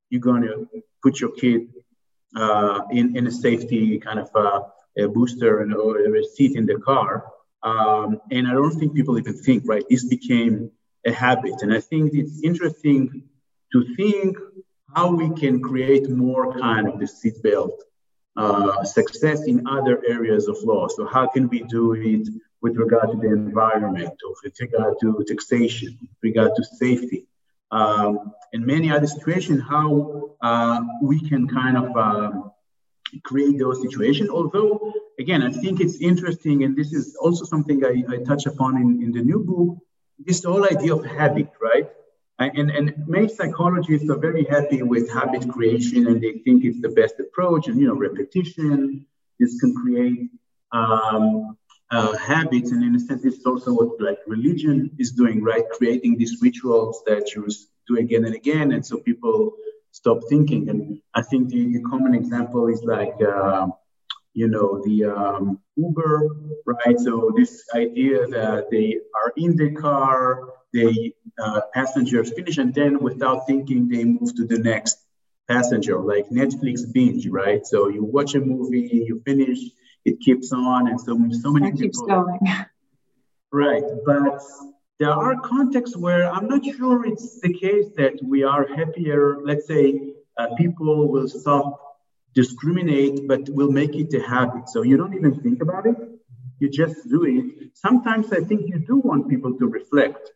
you're 0.09 0.27
going 0.29 0.43
to 0.49 0.55
put 1.03 1.19
your 1.21 1.31
kid 1.41 1.61
uh, 2.35 2.79
in 2.91 3.15
in 3.17 3.23
a 3.27 3.33
safety 3.47 3.99
kind 3.99 4.19
of 4.25 4.29
uh, 4.35 4.61
a 5.03 5.07
booster 5.07 5.53
and 5.61 5.71
or 5.75 5.93
a 6.21 6.23
seat 6.35 6.53
in 6.59 6.65
the 6.65 6.77
car. 6.89 7.11
Um, 7.71 8.19
and 8.35 8.47
I 8.47 8.53
don't 8.53 8.77
think 8.79 8.95
people 8.95 9.19
even 9.19 9.37
think, 9.47 9.59
right? 9.67 9.85
This 9.87 10.05
became 10.17 10.71
a 11.05 11.11
habit. 11.11 11.57
And 11.61 11.71
I 11.71 11.81
think 11.89 12.03
it's 12.21 12.37
interesting 12.49 13.01
to 13.73 13.79
think 13.97 14.35
how 14.95 15.07
we 15.21 15.27
can 15.41 15.61
create 15.61 16.09
more 16.09 16.45
kind 16.65 16.87
of 16.89 16.99
the 17.01 17.09
seatbelt 17.19 17.77
uh, 18.37 18.83
success 18.83 19.43
in 19.45 19.67
other 19.67 20.01
areas 20.07 20.47
of 20.47 20.57
law. 20.63 20.87
So 20.87 21.05
how 21.05 21.27
can 21.27 21.49
we 21.49 21.63
do 21.63 21.93
it 21.93 22.27
with 22.61 22.77
regard 22.77 23.11
to 23.11 23.17
the 23.17 23.27
environment, 23.27 24.13
or 24.25 24.35
with 24.43 24.59
regard 24.59 24.93
to 25.01 25.23
taxation, 25.27 25.97
with 26.01 26.17
regard 26.21 26.51
to 26.55 26.63
safety, 26.63 27.27
um, 27.71 28.33
and 28.53 28.65
many 28.65 28.91
other 28.91 29.07
situations, 29.07 29.61
how 29.67 30.29
uh, 30.41 30.81
we 31.01 31.19
can 31.27 31.47
kind 31.47 31.77
of 31.77 31.95
um, 31.97 32.51
create 33.23 33.57
those 33.57 33.81
situations. 33.81 34.29
Although 34.29 34.93
again, 35.19 35.41
I 35.43 35.51
think 35.51 35.79
it's 35.79 35.97
interesting, 35.99 36.63
and 36.63 36.75
this 36.75 36.93
is 36.93 37.15
also 37.15 37.45
something 37.45 37.83
I, 37.83 38.03
I 38.13 38.17
touch 38.23 38.45
upon 38.45 38.77
in, 38.77 39.01
in 39.03 39.11
the 39.11 39.21
new 39.21 39.39
book, 39.39 39.77
this 40.19 40.43
whole 40.43 40.65
idea 40.65 40.95
of 40.95 41.05
habit, 41.05 41.49
right? 41.61 41.80
And, 42.41 42.71
and 42.71 43.07
many 43.07 43.27
psychologists 43.27 44.09
are 44.09 44.17
very 44.17 44.45
happy 44.45 44.81
with 44.81 45.11
habit 45.11 45.47
creation 45.49 46.07
and 46.07 46.21
they 46.21 46.39
think 46.39 46.63
it's 46.65 46.81
the 46.81 46.89
best 46.89 47.15
approach. 47.19 47.67
And, 47.67 47.79
you 47.79 47.87
know, 47.87 47.95
repetition, 47.95 49.05
this 49.39 49.59
can 49.59 49.75
create 49.75 50.29
um, 50.71 51.57
uh, 51.91 52.17
habits. 52.17 52.71
And 52.71 52.83
in 52.83 52.95
a 52.95 52.99
sense, 52.99 53.25
is 53.25 53.45
also 53.45 53.73
what 53.73 54.01
like 54.01 54.19
religion 54.27 54.91
is 54.97 55.11
doing, 55.11 55.43
right? 55.43 55.63
Creating 55.71 56.17
these 56.17 56.41
rituals 56.41 57.03
that 57.05 57.33
you 57.35 57.47
do 57.87 57.97
again 57.97 58.25
and 58.25 58.35
again. 58.35 58.71
And 58.71 58.85
so 58.85 58.97
people 58.97 59.53
stop 59.91 60.19
thinking. 60.29 60.69
And 60.69 61.01
I 61.13 61.21
think 61.21 61.49
the, 61.49 61.73
the 61.73 61.81
common 61.81 62.15
example 62.15 62.67
is 62.67 62.83
like, 62.83 63.15
uh, 63.21 63.67
you 64.33 64.47
know, 64.47 64.81
the 64.85 65.05
um, 65.05 65.59
Uber, 65.75 66.29
right? 66.65 66.97
So 66.99 67.33
this 67.35 67.63
idea 67.75 68.25
that 68.27 68.69
they 68.71 68.97
are 69.13 69.33
in 69.35 69.57
the 69.57 69.71
car, 69.71 70.53
they 70.73 71.13
uh, 71.41 71.61
passengers 71.73 72.31
finish, 72.33 72.57
and 72.57 72.73
then 72.73 72.99
without 72.99 73.47
thinking, 73.47 73.89
they 73.89 74.03
move 74.03 74.35
to 74.35 74.45
the 74.45 74.59
next 74.59 74.97
passenger, 75.47 75.99
like 75.99 76.29
Netflix 76.29 76.91
binge, 76.91 77.27
right? 77.27 77.65
So 77.65 77.89
you 77.89 78.03
watch 78.03 78.35
a 78.35 78.39
movie, 78.39 79.03
you 79.07 79.21
finish, 79.25 79.59
it 80.05 80.19
keeps 80.19 80.51
on, 80.51 80.87
and 80.87 80.99
so 80.99 81.17
so 81.31 81.51
many 81.51 81.67
it 81.67 81.77
people. 81.77 81.83
keeps 81.83 82.01
going. 82.01 82.39
Right, 83.53 83.83
but 84.05 84.41
there 84.97 85.11
are 85.11 85.35
contexts 85.41 85.97
where 85.97 86.31
I'm 86.31 86.47
not 86.47 86.63
sure 86.63 87.05
it's 87.05 87.41
the 87.41 87.53
case 87.53 87.87
that 87.97 88.13
we 88.23 88.43
are 88.43 88.65
happier. 88.65 89.39
Let's 89.43 89.67
say 89.67 90.13
uh, 90.37 90.55
people 90.55 91.09
will 91.09 91.27
stop 91.27 91.81
discriminate, 92.33 93.27
but 93.27 93.49
will 93.49 93.71
make 93.71 93.95
it 93.95 94.13
a 94.13 94.21
habit. 94.21 94.69
So 94.69 94.83
you 94.83 94.95
don't 94.95 95.15
even 95.15 95.41
think 95.41 95.61
about 95.61 95.85
it. 95.85 95.97
You 96.59 96.69
just 96.69 97.09
do 97.09 97.25
it. 97.25 97.71
Sometimes 97.73 98.31
I 98.31 98.41
think 98.41 98.69
you 98.69 98.79
do 98.79 98.97
want 98.97 99.27
people 99.27 99.57
to 99.57 99.67
reflect. 99.67 100.31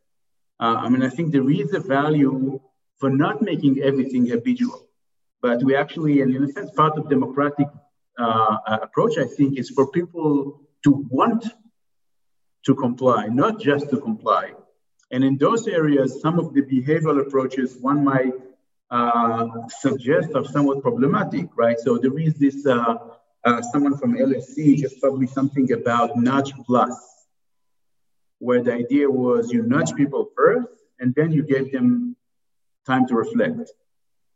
Uh, 0.60 0.78
I 0.84 0.89
mean, 0.89 1.04
I 1.04 1.10
think 1.10 1.32
there 1.32 1.50
is 1.50 1.74
a 1.74 1.80
value 1.80 2.60
for 2.98 3.10
not 3.10 3.41
making 3.41 3.82
everything 3.82 4.28
habitual, 4.28 4.88
but 5.41 5.63
we 5.63 5.76
actually, 5.76 6.22
and 6.22 6.34
in 6.34 6.44
a 6.44 6.48
sense, 6.48 6.72
part 6.72 6.98
of 6.98 7.10
democratic 7.10 7.68
uh, 8.18 8.58
approach, 8.82 9.18
I 9.18 9.26
think, 9.26 9.60
is 9.60 9.70
for 9.70 9.91
people 9.91 10.62
to 10.84 11.06
want 11.10 11.46
to 12.65 12.76
comply, 12.76 13.28
not 13.28 13.60
just 13.60 13.89
to 13.89 13.98
comply. 14.00 14.54
And 15.12 15.24
in 15.24 15.38
those 15.38 15.68
areas, 15.68 16.22
some 16.22 16.39
of 16.39 16.54
the 16.54 16.62
behavioral 16.62 17.20
approaches 17.22 17.78
one 17.78 18.04
might 18.04 18.34
uh, 18.89 19.48
suggest 19.68 20.30
are 20.36 20.46
somewhat 20.46 20.82
problematic, 20.82 21.48
right? 21.56 21.80
So 21.80 21.98
there 21.98 22.18
is 22.18 22.36
this, 22.36 22.65
uh, 22.65 22.96
uh, 23.44 23.62
someone 23.62 23.98
from 23.98 24.15
LSE 24.15 24.78
just 24.78 25.02
published 25.02 25.34
something 25.34 25.72
about 25.74 26.18
nudge 26.18 26.54
plus, 26.65 27.14
where 28.39 28.62
the 28.62 28.74
idea 28.74 29.10
was 29.10 29.52
you 29.52 29.63
nudge 29.63 29.93
people 29.95 30.30
first 30.36 30.67
and 31.00 31.13
then 31.15 31.32
you 31.32 31.43
give 31.43 31.71
them 31.71 32.15
time 32.86 33.08
to 33.08 33.15
reflect. 33.15 33.71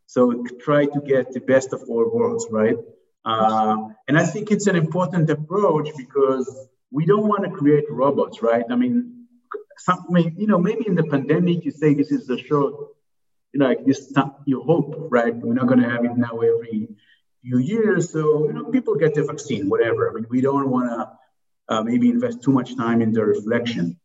So 0.08 0.44
try 0.60 0.86
to 0.86 1.02
get 1.02 1.32
the 1.32 1.40
best 1.40 1.74
of 1.74 1.84
all 1.88 2.10
worlds, 2.12 2.48
right? 2.50 2.78
Uh, 3.26 3.90
and 4.08 4.18
I 4.18 4.26
think 4.26 4.50
it's 4.50 4.68
an 4.68 4.76
important 4.76 5.30
approach 5.30 5.90
because 5.96 6.68
we 6.92 7.06
don't 7.06 7.28
want 7.28 7.44
to 7.44 7.52
create 7.52 7.86
robots, 7.90 8.42
right? 8.42 8.66
I 8.70 8.76
mean, 8.76 9.28
some, 9.78 10.06
you 10.36 10.48
know, 10.48 10.58
maybe 10.58 10.88
in 10.88 10.96
the 10.96 11.04
pandemic 11.04 11.64
you 11.64 11.72
say 11.72 11.94
this 11.94 12.12
is 12.12 12.30
a 12.30 12.38
short 12.38 12.74
you 13.54 13.60
know, 13.60 13.68
like 13.68 13.86
this 13.86 14.14
you 14.46 14.62
hope, 14.62 14.96
right? 15.10 15.36
We're 15.36 15.54
not 15.54 15.68
going 15.68 15.82
to 15.82 15.90
have 15.90 16.06
it 16.06 16.16
now 16.16 16.40
every 16.40 16.88
few 17.42 17.58
years. 17.58 18.12
So, 18.12 18.46
you 18.46 18.54
know, 18.54 18.66
people 18.66 18.96
get 18.96 19.16
the 19.16 19.24
vaccine, 19.24 19.70
whatever. 19.70 20.10
I 20.10 20.14
mean, 20.14 20.28
we 20.30 20.42
don't 20.42 20.70
want 20.70 20.90
to 20.90 21.10
uh, 21.70 21.82
maybe 21.84 22.10
invest 22.10 22.44
too 22.44 22.52
much 22.52 22.76
time 22.76 23.02
in 23.02 23.12
the 23.12 23.24
reflection. 23.24 24.00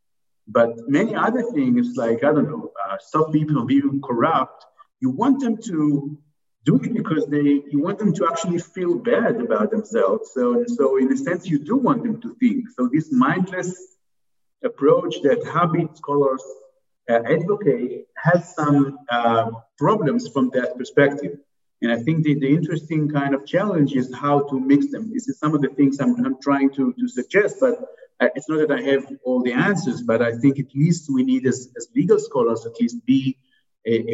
But 0.47 0.71
many 0.89 1.15
other 1.15 1.43
things, 1.43 1.97
like, 1.97 2.23
I 2.23 2.33
don't 2.33 2.51
know, 2.51 2.73
uh, 2.85 2.97
stop 3.01 3.33
people 3.33 3.65
being 3.65 4.01
corrupt, 4.03 4.65
you 5.01 5.11
want 5.11 5.41
them 5.41 5.57
to 5.63 6.19
do 6.65 6.77
it 6.77 6.95
because 6.95 7.27
they 7.27 7.63
you 7.73 7.81
want 7.87 7.99
them 7.99 8.13
to 8.15 8.27
actually 8.27 8.59
feel 8.59 8.95
bad 8.99 9.41
about 9.41 9.71
themselves. 9.71 10.31
So, 10.33 10.65
so 10.67 10.97
in 10.97 11.13
a 11.13 11.17
sense, 11.17 11.47
you 11.47 11.59
do 11.59 11.77
want 11.77 12.03
them 12.03 12.21
to 12.23 12.35
think. 12.41 12.71
So 12.77 12.89
this 12.93 13.13
mindless 13.13 13.75
approach 14.65 15.21
that 15.23 15.45
habit 15.45 15.97
scholars 15.97 16.43
uh, 17.11 17.21
advocate 17.37 18.07
has 18.17 18.55
some 18.55 18.99
uh, 19.11 19.51
problems 19.77 20.29
from 20.29 20.51
that 20.55 20.77
perspective. 20.79 21.39
And 21.85 21.93
I 21.93 22.03
think 22.03 22.25
the, 22.25 22.33
the 22.39 22.49
interesting 22.49 23.11
kind 23.11 23.35
of 23.35 23.45
challenge 23.45 23.95
is 23.95 24.11
how 24.15 24.49
to 24.49 24.59
mix 24.59 24.91
them. 24.91 25.13
This 25.13 25.29
is 25.29 25.39
some 25.39 25.55
of 25.55 25.61
the 25.61 25.69
things 25.69 26.01
I'm, 26.01 26.25
I'm 26.25 26.41
trying 26.41 26.71
to, 26.71 26.95
to 26.95 27.07
suggest, 27.07 27.57
but 27.61 27.75
it's 28.35 28.49
not 28.49 28.67
that 28.67 28.73
I 28.73 28.81
have 28.81 29.07
all 29.23 29.43
the 29.43 29.53
answers, 29.53 30.01
but 30.01 30.23
I 30.23 30.33
think 30.33 30.59
at 30.59 30.75
least 30.75 31.11
we 31.13 31.23
need, 31.23 31.47
as, 31.47 31.69
as 31.77 31.89
legal 31.95 32.19
scholars, 32.19 32.65
at 32.65 32.81
least 32.81 33.05
be 33.05 33.37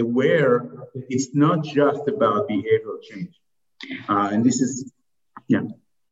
aware 0.01 0.69
it's 1.09 1.33
not 1.33 1.63
just 1.63 2.09
about 2.09 2.49
behavioral 2.49 3.01
change. 3.09 3.39
Uh, 4.09 4.31
and 4.33 4.45
this 4.45 4.61
is, 4.61 4.93
yeah 5.47 5.61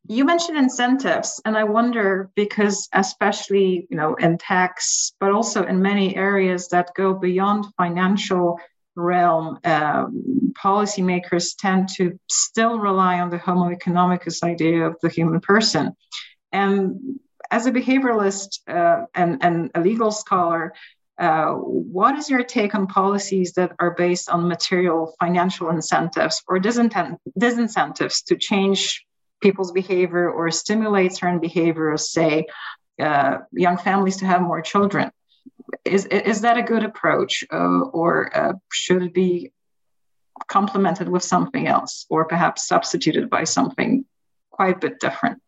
you 0.08 0.24
mentioned 0.24 0.56
incentives 0.56 1.40
and 1.44 1.56
i 1.56 1.62
wonder 1.62 2.30
because 2.34 2.88
especially 2.94 3.86
you 3.90 3.96
know 3.96 4.14
in 4.14 4.38
tax 4.38 5.12
but 5.20 5.30
also 5.30 5.64
in 5.64 5.82
many 5.82 6.16
areas 6.16 6.68
that 6.68 6.94
go 6.94 7.12
beyond 7.12 7.66
financial 7.76 8.58
realm 8.98 9.58
um, 9.64 10.52
policymakers 10.62 11.54
tend 11.58 11.88
to 11.88 12.18
still 12.28 12.78
rely 12.78 13.20
on 13.20 13.30
the 13.30 13.38
homo 13.38 13.74
economicus 13.74 14.42
idea 14.42 14.86
of 14.86 14.96
the 15.02 15.08
human 15.08 15.40
person 15.40 15.92
and 16.52 17.18
as 17.50 17.66
a 17.66 17.72
behavioralist 17.72 18.60
uh, 18.68 19.06
and, 19.14 19.42
and 19.42 19.70
a 19.74 19.80
legal 19.80 20.10
scholar 20.10 20.74
uh, 21.18 21.52
what 21.52 22.16
is 22.16 22.30
your 22.30 22.44
take 22.44 22.74
on 22.76 22.86
policies 22.86 23.52
that 23.54 23.72
are 23.80 23.94
based 23.94 24.30
on 24.30 24.46
material 24.46 25.14
financial 25.18 25.68
incentives 25.68 26.42
or 26.46 26.60
disincentives 26.60 28.24
to 28.24 28.36
change 28.36 29.04
people's 29.40 29.72
behavior 29.72 30.30
or 30.30 30.50
stimulate 30.50 31.12
certain 31.12 31.40
behaviors, 31.40 32.12
say 32.12 32.46
uh, 33.00 33.38
young 33.52 33.76
families 33.76 34.18
to 34.18 34.26
have 34.26 34.42
more 34.42 34.60
children. 34.60 35.10
Is, 35.88 36.06
is 36.06 36.40
that 36.42 36.56
a 36.58 36.62
good 36.62 36.84
approach 36.84 37.44
uh, 37.52 37.80
or 37.92 38.36
uh, 38.36 38.52
should 38.72 39.02
it 39.02 39.14
be 39.14 39.52
complemented 40.46 41.08
with 41.08 41.22
something 41.22 41.66
else 41.66 42.06
or 42.08 42.24
perhaps 42.24 42.66
substituted 42.66 43.28
by 43.28 43.44
something 43.44 44.04
quite 44.50 44.76
a 44.76 44.78
bit 44.78 45.00
different? 45.00 45.40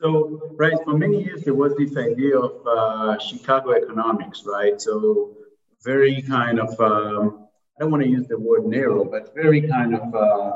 So, 0.00 0.40
right, 0.56 0.78
for 0.84 0.96
many 0.96 1.22
years 1.24 1.42
there 1.42 1.54
was 1.54 1.76
this 1.76 1.96
idea 1.96 2.38
of 2.38 2.66
uh, 2.66 3.18
Chicago 3.18 3.72
economics, 3.72 4.44
right? 4.46 4.80
So, 4.80 5.36
very 5.84 6.22
kind 6.22 6.58
of, 6.58 6.78
um, 6.80 7.46
I 7.76 7.80
don't 7.80 7.90
want 7.90 8.02
to 8.02 8.08
use 8.08 8.26
the 8.26 8.38
word 8.38 8.64
narrow, 8.66 9.04
but 9.04 9.34
very 9.34 9.62
kind 9.68 9.94
of 9.94 10.14
uh, 10.14 10.52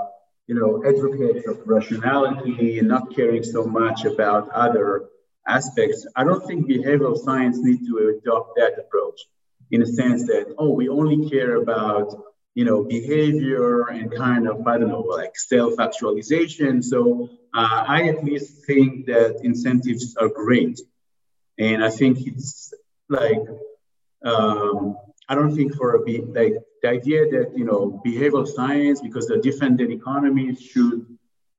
you 0.47 0.55
know, 0.55 0.83
advocates 0.87 1.47
of 1.49 1.62
rationality 1.66 2.79
and 2.79 2.88
not 2.88 3.14
caring 3.14 3.42
so 3.42 3.64
much 3.64 4.05
about 4.05 4.51
other 4.51 5.07
aspects. 5.46 6.07
I 6.16 6.24
don't 6.24 6.46
think 6.46 6.68
behavioral 6.68 7.16
science 7.16 7.59
needs 7.61 7.87
to 7.88 8.18
adopt 8.18 8.57
that 8.57 8.78
approach 8.78 9.20
in 9.70 9.83
a 9.83 9.87
sense 9.87 10.26
that, 10.26 10.54
oh, 10.59 10.70
we 10.70 10.88
only 10.88 11.28
care 11.28 11.57
about, 11.57 12.14
you 12.54 12.64
know, 12.64 12.85
behavior 12.85 13.88
and 13.88 14.14
kind 14.14 14.48
of, 14.48 14.66
I 14.66 14.78
don't 14.78 14.88
know, 14.88 15.00
like 15.00 15.37
self-actualization. 15.37 16.83
So 16.83 17.28
uh, 17.52 17.85
I 17.87 18.09
at 18.09 18.24
least 18.24 18.64
think 18.66 19.07
that 19.07 19.40
incentives 19.42 20.16
are 20.16 20.28
great. 20.28 20.80
And 21.59 21.85
I 21.85 21.90
think 21.90 22.26
it's 22.26 22.72
like, 23.09 23.42
um, 24.24 24.96
I 25.28 25.35
don't 25.35 25.54
think 25.54 25.74
for 25.76 25.94
a 25.94 26.02
be 26.02 26.18
like 26.20 26.54
the 26.83 26.88
idea 26.88 27.28
that 27.30 27.57
you 27.57 27.64
know 27.64 28.00
behavioral 28.04 28.46
science 28.46 29.00
because 29.00 29.26
they're 29.26 29.40
different 29.40 29.78
than 29.78 29.90
economies 29.90 30.61
should 30.61 31.07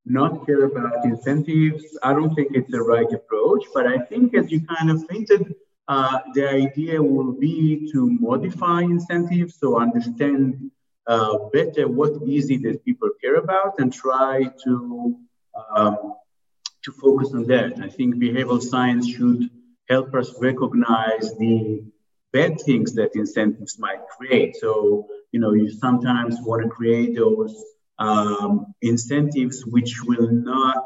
not 0.06 0.46
care 0.46 0.66
about 0.66 1.04
incentives. 1.06 1.84
I 2.04 2.14
don't 2.14 2.34
think 2.36 2.50
it's 2.54 2.72
the 2.72 2.82
right 2.82 3.12
approach. 3.12 3.64
But 3.74 3.88
I 3.88 3.98
think 4.00 4.36
as 4.36 4.52
you 4.52 4.62
kind 4.66 4.92
of 4.92 5.04
hinted, 5.10 5.56
uh, 5.88 6.20
the 6.34 6.50
idea 6.50 7.02
will 7.02 7.34
be 7.34 7.90
to 7.92 8.10
modify 8.20 8.82
incentives, 8.82 9.56
so 9.60 9.80
understand 9.80 10.72
uh, 11.08 11.38
better 11.54 11.88
what 11.88 12.14
is 12.28 12.50
it 12.50 12.64
that 12.64 12.84
people 12.84 13.10
care 13.22 13.36
about 13.36 13.76
and 13.78 13.94
try 13.94 14.50
to 14.64 15.16
um, 15.76 16.16
to 16.84 16.92
focus 16.92 17.34
on 17.34 17.46
that. 17.48 17.80
I 17.82 17.90
think 17.90 18.16
behavioral 18.16 18.62
science 18.62 19.08
should 19.08 19.50
help 19.90 20.14
us 20.16 20.34
recognize 20.40 21.36
the 21.38 21.84
bad 22.34 22.60
things 22.62 22.94
that 22.96 23.16
incentives 23.16 23.80
might 23.80 24.02
create. 24.18 24.56
So, 24.58 25.08
you 25.32 25.40
know, 25.40 25.54
you 25.54 25.70
sometimes 25.70 26.38
want 26.42 26.64
to 26.64 26.70
create 26.70 27.16
those 27.16 27.56
um, 28.00 28.74
incentives 28.82 29.66
which 29.66 30.02
will 30.04 30.30
not 30.30 30.86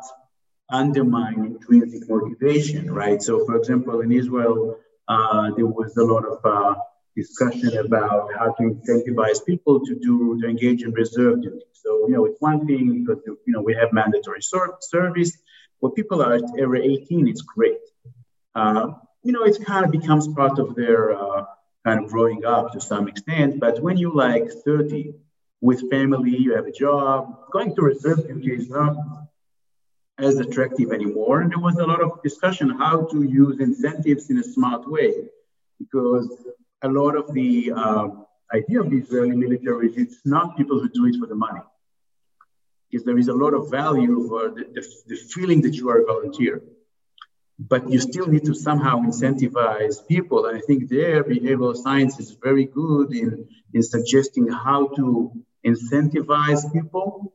undermine 0.69 1.45
intrinsic 1.45 2.08
motivation, 2.10 2.91
right? 2.91 3.22
So, 3.22 3.45
for 3.45 3.56
example, 3.58 4.02
in 4.02 4.12
Israel, 4.12 4.78
uh, 5.08 5.52
there 5.56 5.65
was 5.65 5.98
a 5.98 6.04
lot 6.04 6.26
of 6.26 6.39
uh, 6.45 6.76
discussion 7.15 7.78
about 7.78 8.30
how 8.38 8.52
to 8.54 8.63
incentivize 8.63 9.43
people 9.45 9.84
to 9.86 9.95
do 9.95 10.39
to 10.41 10.48
engage 10.48 10.84
in 10.84 10.91
reserve 10.91 11.41
duty. 11.41 11.65
So, 11.74 12.08
you 12.08 12.13
know, 12.13 12.26
it's 12.26 12.39
one 12.39 12.67
thing 12.67 13.04
because 13.04 13.24
you 13.26 13.54
know 13.54 13.62
we 13.62 13.74
have 13.74 13.91
mandatory 13.91 14.41
service, 14.41 15.38
when 15.80 15.93
people 15.93 16.22
are 16.22 16.34
over 16.60 16.76
18, 16.76 17.28
it's 17.28 17.41
great. 17.41 17.80
Uh, 18.54 18.91
you 19.24 19.32
know, 19.32 19.43
it 19.43 19.58
kind 19.65 19.86
of 19.86 19.91
becomes 19.91 20.28
part 20.28 20.60
of 20.60 20.76
their 20.76 21.13
uh, 21.13 21.45
kind 21.86 22.04
of 22.04 22.12
growing 22.12 22.45
up 22.45 22.74
to 22.74 22.82
some 22.82 23.08
extent. 23.08 23.60
But 23.60 23.82
when 23.82 23.98
you 23.98 24.13
like 24.13 24.50
30 24.65 25.13
with 25.62 25.89
family, 25.89 26.36
you 26.38 26.56
have 26.56 26.65
a 26.65 26.72
job, 26.72 27.52
going 27.52 27.76
to 27.76 27.82
reserve 27.82 28.28
duty 28.28 28.54
is 28.54 28.69
not 28.69 28.95
as 30.17 30.38
attractive 30.38 30.91
anymore. 30.91 31.41
And 31.41 31.52
there 31.52 31.60
was 31.60 31.76
a 31.76 31.86
lot 31.86 32.02
of 32.02 32.22
discussion 32.24 32.69
how 32.69 33.06
to 33.12 33.24
use 33.24 33.60
incentives 33.60 34.30
in 34.30 34.38
a 34.39 34.43
smart 34.43 34.89
way, 34.89 35.13
because 35.80 36.30
a 36.82 36.88
lot 36.88 37.15
of 37.15 37.34
the 37.34 37.72
uh, 37.76 38.08
idea 38.54 38.82
of 38.82 38.89
the 38.89 38.98
Israeli 38.98 39.36
military 39.36 39.89
is 39.89 39.98
it's 39.98 40.26
not 40.26 40.58
people 40.58 40.80
who 40.80 40.89
do 40.89 41.06
it 41.06 41.15
for 41.19 41.28
the 41.28 41.36
money. 41.36 41.62
Because 42.89 43.06
there 43.06 43.17
is 43.17 43.28
a 43.28 43.34
lot 43.34 43.54
of 43.54 43.69
value 43.69 44.28
for 44.28 44.50
the, 44.50 44.63
the, 44.74 44.88
the 45.08 45.15
feeling 45.15 45.62
that 45.62 45.76
you 45.76 45.89
are 45.89 46.02
a 46.02 46.06
volunteer 46.06 46.62
but 47.60 47.89
you 47.89 48.00
still 48.00 48.26
need 48.26 48.45
to 48.45 48.54
somehow 48.54 49.00
incentivize 49.02 50.08
people. 50.08 50.45
And 50.45 50.58
I 50.58 50.62
think 50.62 50.88
their 50.88 51.26
behavioral 51.26 51.76
science 51.76 52.17
is 52.17 52.32
very 52.32 52.65
good 52.65 53.13
in, 53.13 53.50
in 53.74 53.84
suggesting 53.84 54.48
how 54.48 54.88
to 54.95 55.34
incentivize 55.65 56.72
people 56.74 57.34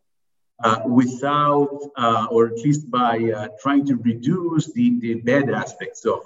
uh, 0.63 0.81
without, 0.87 1.79
uh, 1.97 2.27
or 2.31 2.47
at 2.47 2.59
least 2.59 2.91
by 2.91 3.19
uh, 3.37 3.49
trying 3.61 3.85
to 3.87 3.97
reduce 3.97 4.73
the, 4.73 4.99
the 5.01 5.15
bad 5.15 5.51
aspects 5.51 6.05
of, 6.05 6.21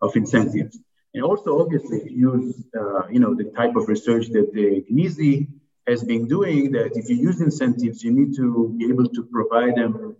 of 0.00 0.16
incentives. 0.16 0.78
And 1.14 1.22
also, 1.24 1.60
obviously, 1.60 2.10
use 2.10 2.62
uh, 2.78 3.08
you 3.08 3.20
know 3.20 3.34
the 3.34 3.44
type 3.56 3.74
of 3.76 3.88
research 3.88 4.26
that 4.28 4.52
the 4.52 4.84
Gneezy 4.92 5.48
has 5.86 6.04
been 6.04 6.28
doing. 6.28 6.72
That 6.72 6.90
if 6.94 7.08
you 7.08 7.16
use 7.16 7.40
incentives, 7.40 8.04
you 8.04 8.12
need 8.12 8.36
to 8.36 8.74
be 8.76 8.88
able 8.90 9.08
to 9.08 9.22
provide 9.24 9.76
them 9.76 10.16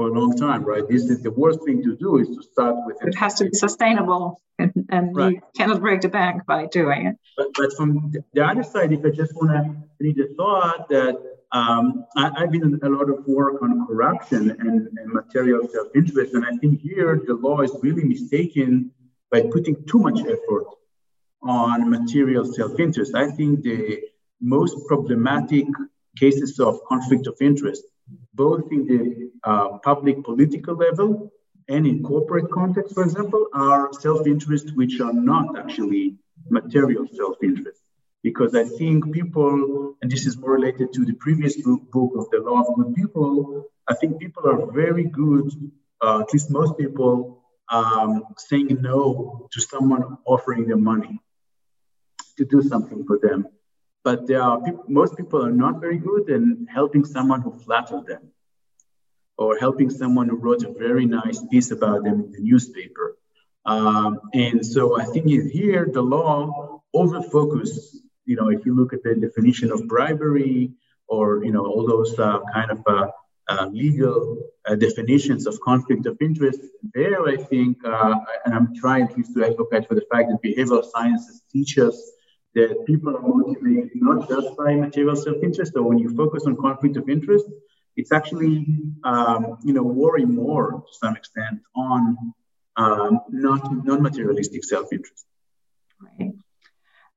for 0.00 0.08
a 0.08 0.18
long 0.18 0.34
time, 0.34 0.64
right? 0.64 0.88
This 0.88 1.04
is 1.10 1.20
the 1.22 1.30
worst 1.30 1.62
thing 1.66 1.82
to 1.82 1.94
do 1.94 2.16
is 2.16 2.28
to 2.28 2.42
start 2.42 2.74
with 2.86 2.96
it. 3.02 3.08
It 3.08 3.18
has 3.18 3.34
to 3.34 3.44
be 3.44 3.50
sustainable 3.52 4.40
and, 4.58 4.72
and 4.88 5.14
right. 5.14 5.34
you 5.34 5.42
cannot 5.54 5.80
break 5.82 6.00
the 6.00 6.08
bank 6.08 6.46
by 6.46 6.64
doing 6.72 7.08
it. 7.08 7.16
But, 7.36 7.48
but 7.54 7.70
from 7.76 8.10
the 8.32 8.42
other 8.42 8.62
side, 8.62 8.94
if 8.94 9.04
I 9.04 9.10
just 9.10 9.34
want 9.34 9.50
to 9.50 9.62
read 10.00 10.16
the 10.16 10.28
thought 10.38 10.88
that 10.88 11.16
um, 11.52 12.06
I, 12.16 12.32
have 12.40 12.50
been 12.50 12.62
in 12.62 12.80
a 12.82 12.88
lot 12.88 13.10
of 13.10 13.26
work 13.26 13.60
on 13.60 13.86
corruption 13.86 14.50
and, 14.52 14.88
and 14.96 15.12
material 15.12 15.68
self-interest, 15.68 16.32
and 16.32 16.46
I 16.46 16.56
think 16.56 16.80
here 16.80 17.20
the 17.26 17.34
law 17.34 17.60
is 17.60 17.72
really 17.82 18.04
mistaken 18.04 18.92
by 19.30 19.42
putting 19.52 19.84
too 19.84 19.98
much 19.98 20.20
effort 20.20 20.68
on 21.42 21.90
material 21.90 22.46
self-interest. 22.46 23.14
I 23.14 23.32
think 23.32 23.64
the 23.64 24.00
most 24.40 24.78
problematic 24.88 25.66
cases 26.16 26.58
of 26.58 26.80
conflict 26.88 27.26
of 27.26 27.36
interest 27.42 27.84
both 28.34 28.64
in 28.72 28.86
the 28.86 29.29
uh, 29.44 29.78
public 29.78 30.22
political 30.24 30.74
level 30.74 31.32
and 31.68 31.86
in 31.86 32.02
corporate 32.02 32.50
context, 32.50 32.94
for 32.94 33.04
example, 33.04 33.46
are 33.52 33.92
self-interest 33.92 34.76
which 34.76 35.00
are 35.00 35.12
not 35.12 35.58
actually 35.58 36.16
material 36.48 37.06
self-interest. 37.12 37.80
Because 38.22 38.54
I 38.54 38.64
think 38.64 39.12
people, 39.12 39.94
and 40.02 40.10
this 40.10 40.26
is 40.26 40.36
more 40.36 40.52
related 40.52 40.92
to 40.92 41.04
the 41.04 41.14
previous 41.14 41.56
book, 41.62 41.90
book 41.90 42.12
of 42.16 42.28
the 42.30 42.38
law 42.38 42.60
of 42.60 42.74
good 42.74 42.94
people, 42.94 43.70
I 43.88 43.94
think 43.94 44.18
people 44.18 44.46
are 44.46 44.70
very 44.72 45.04
good, 45.04 45.50
uh, 46.02 46.20
at 46.20 46.32
least 46.32 46.50
most 46.50 46.76
people, 46.76 47.44
um, 47.70 48.24
saying 48.36 48.76
no 48.80 49.48
to 49.52 49.60
someone 49.60 50.18
offering 50.26 50.66
them 50.66 50.82
money 50.82 51.20
to 52.36 52.44
do 52.44 52.60
something 52.62 53.04
for 53.06 53.18
them 53.18 53.46
but 54.02 54.26
there 54.26 54.42
are 54.42 54.60
people, 54.60 54.84
most 54.88 55.16
people 55.16 55.44
are 55.44 55.52
not 55.52 55.80
very 55.80 55.98
good 55.98 56.28
in 56.30 56.66
helping 56.72 57.04
someone 57.04 57.40
who 57.42 57.52
flattered 57.58 58.06
them 58.06 58.30
or 59.40 59.56
helping 59.64 59.90
someone 60.02 60.28
who 60.28 60.36
wrote 60.36 60.62
a 60.64 60.72
very 60.86 61.06
nice 61.06 61.40
piece 61.50 61.70
about 61.76 62.04
them 62.04 62.16
in 62.24 62.30
the 62.34 62.42
newspaper. 62.50 63.16
Um, 63.64 64.20
and 64.34 64.58
so 64.74 64.82
I 65.02 65.04
think 65.12 65.26
here 65.60 65.88
the 65.98 66.02
law 66.16 66.82
over 67.00 67.22
focus, 67.22 67.72
you 68.26 68.36
know, 68.36 68.48
if 68.56 68.60
you 68.66 68.72
look 68.80 68.92
at 68.96 69.02
the 69.02 69.14
definition 69.14 69.68
of 69.72 69.88
bribery 69.94 70.72
or, 71.08 71.24
you 71.46 71.52
know, 71.54 71.64
all 71.70 71.84
those 71.94 72.12
uh, 72.18 72.40
kind 72.52 72.70
of 72.70 72.80
uh, 72.86 73.06
uh, 73.48 73.66
legal 73.72 74.16
uh, 74.68 74.76
definitions 74.86 75.46
of 75.46 75.54
conflict 75.70 76.04
of 76.06 76.16
interest, 76.28 76.60
there 76.94 77.20
I 77.26 77.36
think, 77.36 77.78
uh, 77.84 78.14
and 78.44 78.54
I'm 78.56 78.68
trying 78.82 79.04
at 79.08 79.16
least 79.16 79.34
to 79.34 79.44
advocate 79.50 79.88
for 79.88 79.96
the 80.00 80.06
fact 80.12 80.28
that 80.30 80.38
behavioral 80.48 80.84
sciences 80.84 81.42
teach 81.52 81.78
us 81.78 81.96
that 82.54 82.84
people 82.86 83.16
are 83.16 83.22
motivated 83.22 83.90
not 83.94 84.28
just 84.28 84.48
by 84.56 84.74
material 84.74 85.16
self-interest, 85.16 85.72
or 85.76 85.84
when 85.88 85.98
you 85.98 86.10
focus 86.22 86.42
on 86.46 86.56
conflict 86.56 86.96
of 86.96 87.08
interest, 87.08 87.46
it's 88.00 88.12
actually 88.12 88.54
um, 89.04 89.58
you 89.66 89.72
know 89.76 89.82
worry 89.82 90.24
more 90.24 90.66
to 90.86 90.92
some 91.02 91.14
extent 91.16 91.60
on 91.74 92.02
um, 92.76 93.20
not 93.28 93.62
non-materialistic 93.84 94.64
self-interest. 94.64 95.26
Right. 96.00 96.32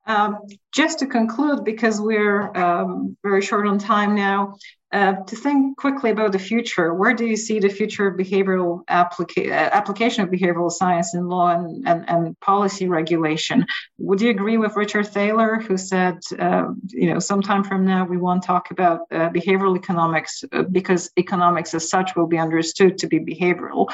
Um, 0.05 0.39
just 0.73 0.99
to 0.99 1.07
conclude, 1.07 1.63
because 1.63 2.01
we're 2.01 2.55
um, 2.57 3.15
very 3.23 3.41
short 3.41 3.67
on 3.67 3.79
time 3.79 4.15
now, 4.15 4.55
uh, 4.91 5.15
to 5.25 5.35
think 5.35 5.75
quickly 5.75 6.11
about 6.11 6.33
the 6.33 6.39
future, 6.39 6.93
where 6.93 7.15
do 7.15 7.25
you 7.25 7.35
see 7.35 7.59
the 7.59 7.69
future 7.69 8.05
of 8.05 8.15
behavioral 8.15 8.85
applica- 8.85 9.49
uh, 9.49 9.69
application 9.73 10.23
of 10.23 10.29
behavioral 10.29 10.71
science 10.71 11.15
in 11.15 11.27
law 11.27 11.49
and, 11.49 11.87
and, 11.87 12.07
and, 12.07 12.39
policy 12.41 12.87
regulation? 12.87 13.65
Would 13.97 14.21
you 14.21 14.29
agree 14.29 14.57
with 14.57 14.75
Richard 14.75 15.07
Thaler, 15.07 15.55
who 15.59 15.77
said, 15.77 16.19
uh, 16.37 16.65
you 16.89 17.11
know, 17.11 17.17
sometime 17.17 17.63
from 17.63 17.85
now 17.85 18.05
we 18.05 18.17
won't 18.17 18.43
talk 18.43 18.69
about 18.69 18.99
uh, 19.09 19.29
behavioral 19.29 19.75
economics 19.75 20.43
uh, 20.51 20.61
because 20.61 21.09
economics 21.17 21.73
as 21.73 21.89
such 21.89 22.15
will 22.15 22.27
be 22.27 22.37
understood 22.37 22.99
to 22.99 23.07
be 23.07 23.19
behavioral? 23.19 23.87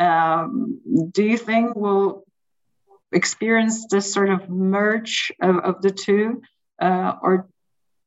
Um, 0.00 0.80
do 1.12 1.22
you 1.22 1.36
think 1.36 1.76
we'll 1.76 2.24
experience 3.12 3.86
this 3.90 4.12
sort 4.12 4.30
of 4.30 4.48
merge 4.48 5.32
of, 5.40 5.56
of 5.58 5.82
the 5.82 5.90
two, 5.90 6.42
uh, 6.80 7.14
or 7.22 7.48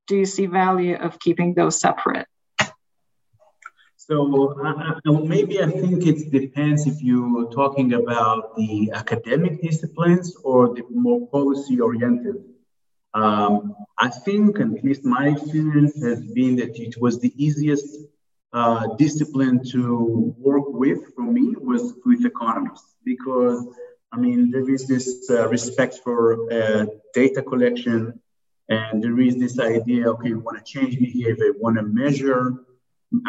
do 0.07 0.17
you 0.17 0.25
see 0.25 0.45
value 0.45 0.95
of 0.95 1.19
keeping 1.19 1.53
those 1.53 1.79
separate? 1.79 2.27
So 3.97 4.59
uh, 4.61 4.99
uh, 5.05 5.11
maybe 5.21 5.61
I 5.63 5.69
think 5.69 6.05
it 6.05 6.29
depends 6.29 6.87
if 6.87 7.01
you're 7.01 7.49
talking 7.51 7.93
about 7.93 8.55
the 8.57 8.91
academic 8.93 9.61
disciplines 9.61 10.35
or 10.43 10.75
the 10.75 10.83
more 10.89 11.25
policy 11.27 11.79
oriented. 11.79 12.43
Um, 13.13 13.75
I 13.97 14.09
think, 14.09 14.59
at 14.59 14.83
least 14.83 15.05
my 15.05 15.27
experience 15.29 16.01
has 16.03 16.19
been 16.33 16.55
that 16.57 16.77
it 16.79 16.99
was 16.99 17.21
the 17.21 17.31
easiest 17.37 17.87
uh, 18.51 18.87
discipline 18.97 19.63
to 19.71 20.35
work 20.37 20.65
with 20.67 21.13
for 21.15 21.23
me 21.23 21.55
was 21.59 21.93
with 22.05 22.25
economists 22.25 22.95
because 23.05 23.65
I 24.13 24.17
mean 24.17 24.51
there 24.51 24.69
is 24.69 24.87
this 24.87 25.29
uh, 25.29 25.47
respect 25.49 25.99
for 26.03 26.19
uh, 26.57 26.85
data 27.13 27.41
collection 27.41 28.19
and 28.69 29.03
there 29.03 29.19
is 29.19 29.35
this 29.37 29.59
idea 29.59 30.09
okay 30.13 30.31
we 30.37 30.41
want 30.47 30.57
to 30.59 30.65
change 30.73 30.99
behavior 30.99 31.53
we 31.53 31.59
want 31.59 31.77
to 31.77 31.83
measure 31.83 32.41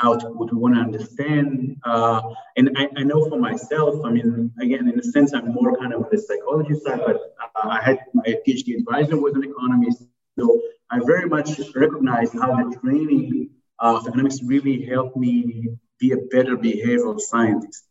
output, 0.03 0.53
we 0.53 0.59
want 0.59 0.75
to 0.75 0.81
understand. 0.81 1.77
Uh, 1.85 2.23
and 2.57 2.71
I, 2.77 2.89
I, 2.97 3.03
know 3.03 3.29
for 3.29 3.39
myself, 3.39 4.05
I 4.05 4.11
mean, 4.11 4.53
again, 4.61 4.89
in 4.89 4.99
a 4.99 5.03
sense, 5.03 5.35
I'm 5.35 5.53
more 5.53 5.77
kind 5.77 5.93
of 5.93 6.05
on 6.05 6.09
the 6.11 6.19
psychology 6.19 6.75
side, 6.81 7.01
but 7.07 7.35
uh, 7.41 7.69
I 7.69 7.83
had 7.83 7.99
my 8.15 8.25
PhD 8.47 8.79
advisor 8.79 9.21
was 9.21 9.35
an 9.35 9.45
economist. 9.45 10.05
So 10.39 10.61
I 10.91 11.01
very 11.05 11.29
much 11.29 11.61
recognize 11.75 12.33
how 12.33 12.57
the 12.57 12.77
training 12.83 13.51
of 13.79 14.07
economics 14.07 14.43
really 14.43 14.85
helped 14.87 15.17
me 15.17 15.69
be 15.99 16.13
a 16.13 16.17
better 16.17 16.57
behavioral 16.57 17.21
scientist, 17.21 17.85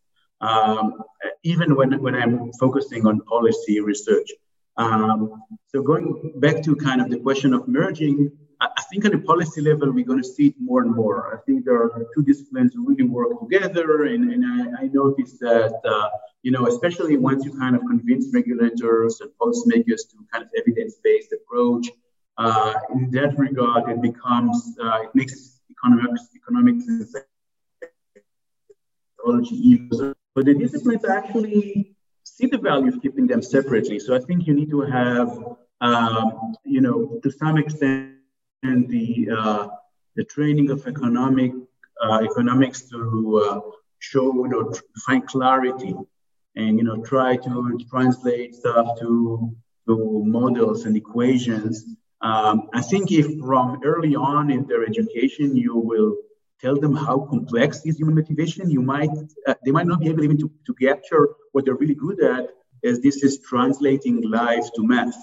um, 0.49 0.84
even 1.43 1.75
when, 1.77 1.89
when 2.06 2.15
I'm 2.21 2.51
focusing 2.63 3.01
on 3.10 3.21
policy 3.21 3.75
research. 3.91 4.29
Um, 4.77 5.43
so 5.71 5.82
going 5.82 6.08
back 6.45 6.58
to 6.65 6.75
kind 6.88 6.99
of 7.01 7.08
the 7.13 7.19
question 7.27 7.53
of 7.58 7.62
merging, 7.67 8.17
I 8.62 8.84
think 8.89 9.03
at 9.06 9.13
a 9.13 9.19
policy 9.19 9.62
level, 9.69 9.91
we're 9.91 10.10
going 10.12 10.23
to 10.23 10.32
see 10.36 10.47
it 10.51 10.56
more 10.69 10.82
and 10.86 10.91
more. 11.01 11.17
I 11.36 11.38
think 11.45 11.65
there 11.65 11.79
are 11.84 11.91
two 12.13 12.23
disciplines 12.23 12.73
who 12.73 12.82
really 12.89 13.03
work 13.03 13.32
together. 13.41 14.06
And, 14.12 14.21
and 14.34 14.41
I, 14.53 14.84
I 14.84 14.86
noticed 15.01 15.38
that, 15.41 15.73
uh, 15.93 16.10
you 16.43 16.51
know, 16.51 16.67
especially 16.67 17.17
once 17.17 17.44
you 17.46 17.52
kind 17.63 17.75
of 17.75 17.81
convince 17.91 18.25
regulators 18.33 19.13
and 19.21 19.29
policymakers 19.41 20.02
to 20.12 20.15
kind 20.31 20.44
of 20.46 20.50
evidence-based 20.58 21.31
approach, 21.37 21.85
uh, 22.37 22.73
in 22.94 23.12
that 23.12 23.37
regard, 23.37 23.89
it 23.89 24.02
becomes, 24.02 24.58
uh, 24.81 25.00
it 25.06 25.12
makes 25.13 25.60
economics, 25.69 26.23
economics 26.35 26.87
and 26.87 27.06
psychology 29.17 29.56
easier. 29.56 30.15
But 30.36 30.46
the 30.46 30.56
disciplines 30.56 31.06
actually 31.06 31.96
see 32.23 32.48
the 32.48 32.58
value 32.58 32.90
of 32.90 33.02
keeping 33.02 33.27
them 33.27 33.42
separately. 33.42 34.00
So 34.00 34.15
I 34.15 34.19
think 34.19 34.48
you 34.48 34.54
need 34.54 34.69
to 34.71 34.81
have, 34.81 35.29
um, 35.81 36.56
you 36.65 36.81
know, 36.81 37.19
to 37.21 37.31
some 37.31 37.58
extent, 37.58 38.13
and 38.63 38.88
the 38.90 39.29
uh, 39.38 39.67
the 40.15 40.23
training 40.23 40.71
of 40.71 40.88
economic 40.88 41.52
uh, 42.04 42.19
economics 42.23 42.90
to 42.90 43.00
uh, 43.46 43.60
show 44.00 44.34
you 44.44 44.48
know 44.48 44.73
find 45.06 45.27
clarity 45.27 45.96
and 46.56 46.77
you 46.77 46.84
know 46.84 47.04
try 47.04 47.36
to 47.36 47.79
translate 47.90 48.56
stuff 48.56 49.00
to 49.00 49.56
to 49.88 50.23
models 50.25 50.86
and 50.86 50.96
equations. 50.96 51.86
Um, 52.21 52.69
I 52.73 52.81
think 52.81 53.12
if 53.12 53.27
from 53.40 53.81
early 53.84 54.15
on 54.15 54.50
in 54.50 54.65
their 54.65 54.86
education 54.86 55.58
you 55.58 55.75
will 55.77 56.15
tell 56.64 56.78
them 56.84 56.96
how 57.06 57.16
complex 57.34 57.70
is 57.86 57.98
human 57.98 58.16
motivation, 58.22 58.64
you 58.78 58.82
might 58.82 59.14
uh, 59.48 59.56
they 59.64 59.72
might 59.78 59.88
not 59.92 60.00
be 60.04 60.08
able 60.12 60.24
even 60.28 60.40
to, 60.44 60.48
to 60.68 60.74
capture 60.88 61.24
what 61.52 61.66
they're 61.66 61.82
really 61.84 62.00
good 62.06 62.20
at, 62.24 62.44
as 62.90 62.96
this 63.06 63.18
is 63.28 63.34
translating 63.52 64.16
life 64.40 64.68
to 64.76 64.82
math. 64.94 65.20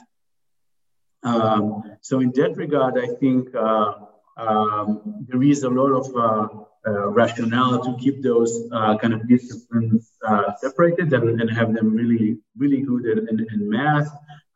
Um, 1.22 1.60
so 2.00 2.20
in 2.24 2.30
that 2.38 2.52
regard, 2.56 2.94
I 2.98 3.08
think 3.20 3.54
uh, 3.54 3.92
um, 4.36 5.24
there 5.28 5.42
is 5.42 5.62
a 5.64 5.72
lot 5.80 5.92
of 6.00 6.06
uh, 6.16 6.48
uh, 6.88 7.08
rationale 7.20 7.82
to 7.84 7.96
keep 8.02 8.22
those 8.22 8.52
uh, 8.72 8.96
kind 8.96 9.12
of 9.12 9.28
disciplines 9.28 10.12
uh, 10.26 10.54
separated 10.62 11.12
and, 11.12 11.40
and 11.40 11.50
have 11.50 11.74
them 11.74 11.88
really, 11.94 12.38
really 12.56 12.80
good 12.80 13.04
in, 13.06 13.18
in, 13.28 13.46
in 13.54 13.68
math. 13.68 14.10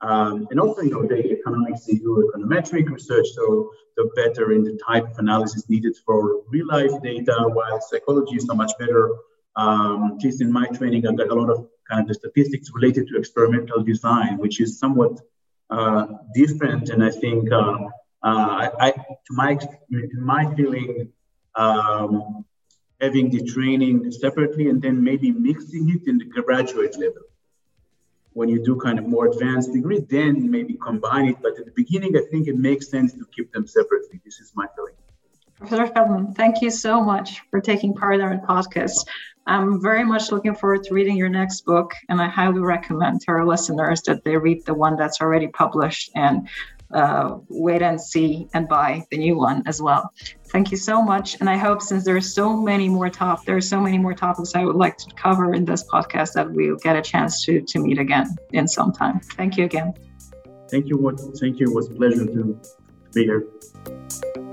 Um, 0.08 0.46
and 0.50 0.60
also, 0.60 0.82
you 0.82 0.90
know, 0.90 1.06
the 1.12 1.20
economics, 1.38 1.86
they 1.86 1.94
do 1.94 2.12
econometric 2.28 2.86
research, 2.90 3.28
so 3.38 3.44
the 3.96 4.04
better 4.20 4.52
in 4.52 4.62
the 4.68 4.78
type 4.88 5.06
of 5.10 5.16
analysis 5.18 5.62
needed 5.70 5.94
for 6.04 6.42
real 6.54 6.66
life 6.66 6.94
data, 7.02 7.36
while 7.56 7.80
psychology 7.80 8.36
is 8.40 8.44
so 8.50 8.54
much 8.62 8.72
better. 8.78 9.04
Um, 9.56 9.98
at 10.16 10.24
least 10.24 10.42
in 10.42 10.50
my 10.52 10.66
training, 10.78 11.06
I 11.06 11.12
got 11.12 11.30
a 11.30 11.38
lot 11.42 11.50
of 11.54 11.58
kind 11.90 12.02
of 12.02 12.08
the 12.08 12.14
statistics 12.14 12.70
related 12.74 13.08
to 13.08 13.16
experimental 13.16 13.82
design, 13.82 14.32
which 14.44 14.60
is 14.60 14.78
somewhat 14.78 15.14
uh, 15.70 16.06
different. 16.34 16.90
And 16.90 17.00
I 17.02 17.12
think, 17.22 17.50
uh, 17.50 17.76
uh, 18.28 18.68
I, 18.86 18.90
to 19.26 19.32
my 19.42 19.58
my 20.34 20.42
feeling, 20.54 20.90
um, 21.54 22.44
having 23.00 23.30
the 23.30 23.42
training 23.54 24.10
separately 24.12 24.68
and 24.68 24.82
then 24.82 25.02
maybe 25.02 25.30
mixing 25.30 25.84
it 25.94 26.02
in 26.10 26.18
the 26.18 26.26
graduate 26.26 26.94
level. 27.04 27.24
When 28.34 28.48
you 28.48 28.62
do 28.62 28.76
kind 28.76 28.98
of 28.98 29.06
more 29.06 29.26
advanced 29.26 29.72
degree, 29.72 30.00
then 30.10 30.50
maybe 30.50 30.74
combine 30.74 31.26
it. 31.28 31.36
But 31.40 31.58
at 31.58 31.64
the 31.64 31.72
beginning, 31.74 32.16
I 32.16 32.22
think 32.30 32.48
it 32.48 32.56
makes 32.56 32.88
sense 32.88 33.12
to 33.14 33.24
keep 33.34 33.52
them 33.52 33.66
separately. 33.66 34.20
This 34.24 34.40
is 34.40 34.52
my 34.54 34.66
feeling. 34.74 34.94
Professor 35.58 35.86
Feldman, 35.86 36.34
thank 36.34 36.60
you 36.60 36.70
so 36.70 37.00
much 37.00 37.40
for 37.50 37.60
taking 37.60 37.94
part 37.94 38.16
in 38.16 38.20
our 38.20 38.38
podcast. 38.38 39.06
I'm 39.46 39.80
very 39.80 40.04
much 40.04 40.32
looking 40.32 40.54
forward 40.54 40.82
to 40.84 40.94
reading 40.94 41.16
your 41.16 41.28
next 41.28 41.64
book, 41.64 41.92
and 42.08 42.20
I 42.20 42.28
highly 42.28 42.60
recommend 42.60 43.20
to 43.22 43.26
our 43.28 43.46
listeners 43.46 44.02
that 44.02 44.24
they 44.24 44.36
read 44.36 44.64
the 44.64 44.74
one 44.74 44.96
that's 44.96 45.20
already 45.20 45.48
published 45.48 46.10
and 46.14 46.48
uh, 46.92 47.38
wait 47.48 47.82
and 47.82 48.00
see 48.00 48.48
and 48.54 48.68
buy 48.68 49.04
the 49.10 49.18
new 49.18 49.36
one 49.36 49.62
as 49.66 49.80
well. 49.80 50.10
Thank 50.48 50.70
you 50.70 50.76
so 50.76 51.02
much, 51.02 51.40
and 51.40 51.48
I 51.50 51.56
hope 51.56 51.82
since 51.82 52.04
there 52.04 52.16
are 52.16 52.20
so 52.20 52.56
many 52.56 52.88
more 52.88 53.10
top, 53.10 53.44
there 53.44 53.56
are 53.56 53.60
so 53.60 53.80
many 53.80 53.98
more 53.98 54.14
topics 54.14 54.54
I 54.54 54.64
would 54.64 54.76
like 54.76 54.96
to 54.98 55.14
cover 55.14 55.54
in 55.54 55.64
this 55.64 55.84
podcast 55.84 56.34
that 56.34 56.50
we'll 56.50 56.76
get 56.76 56.96
a 56.96 57.02
chance 57.02 57.44
to 57.44 57.60
to 57.60 57.78
meet 57.78 57.98
again 57.98 58.36
in 58.52 58.68
some 58.68 58.92
time. 58.92 59.20
Thank 59.20 59.56
you 59.56 59.64
again. 59.64 59.94
Thank 60.70 60.88
you. 60.88 61.16
Thank 61.40 61.60
you. 61.60 61.66
It 61.68 61.74
was 61.74 61.90
a 61.90 61.94
pleasure 61.94 62.26
to 62.26 62.60
be 63.12 63.24
here. 63.24 64.43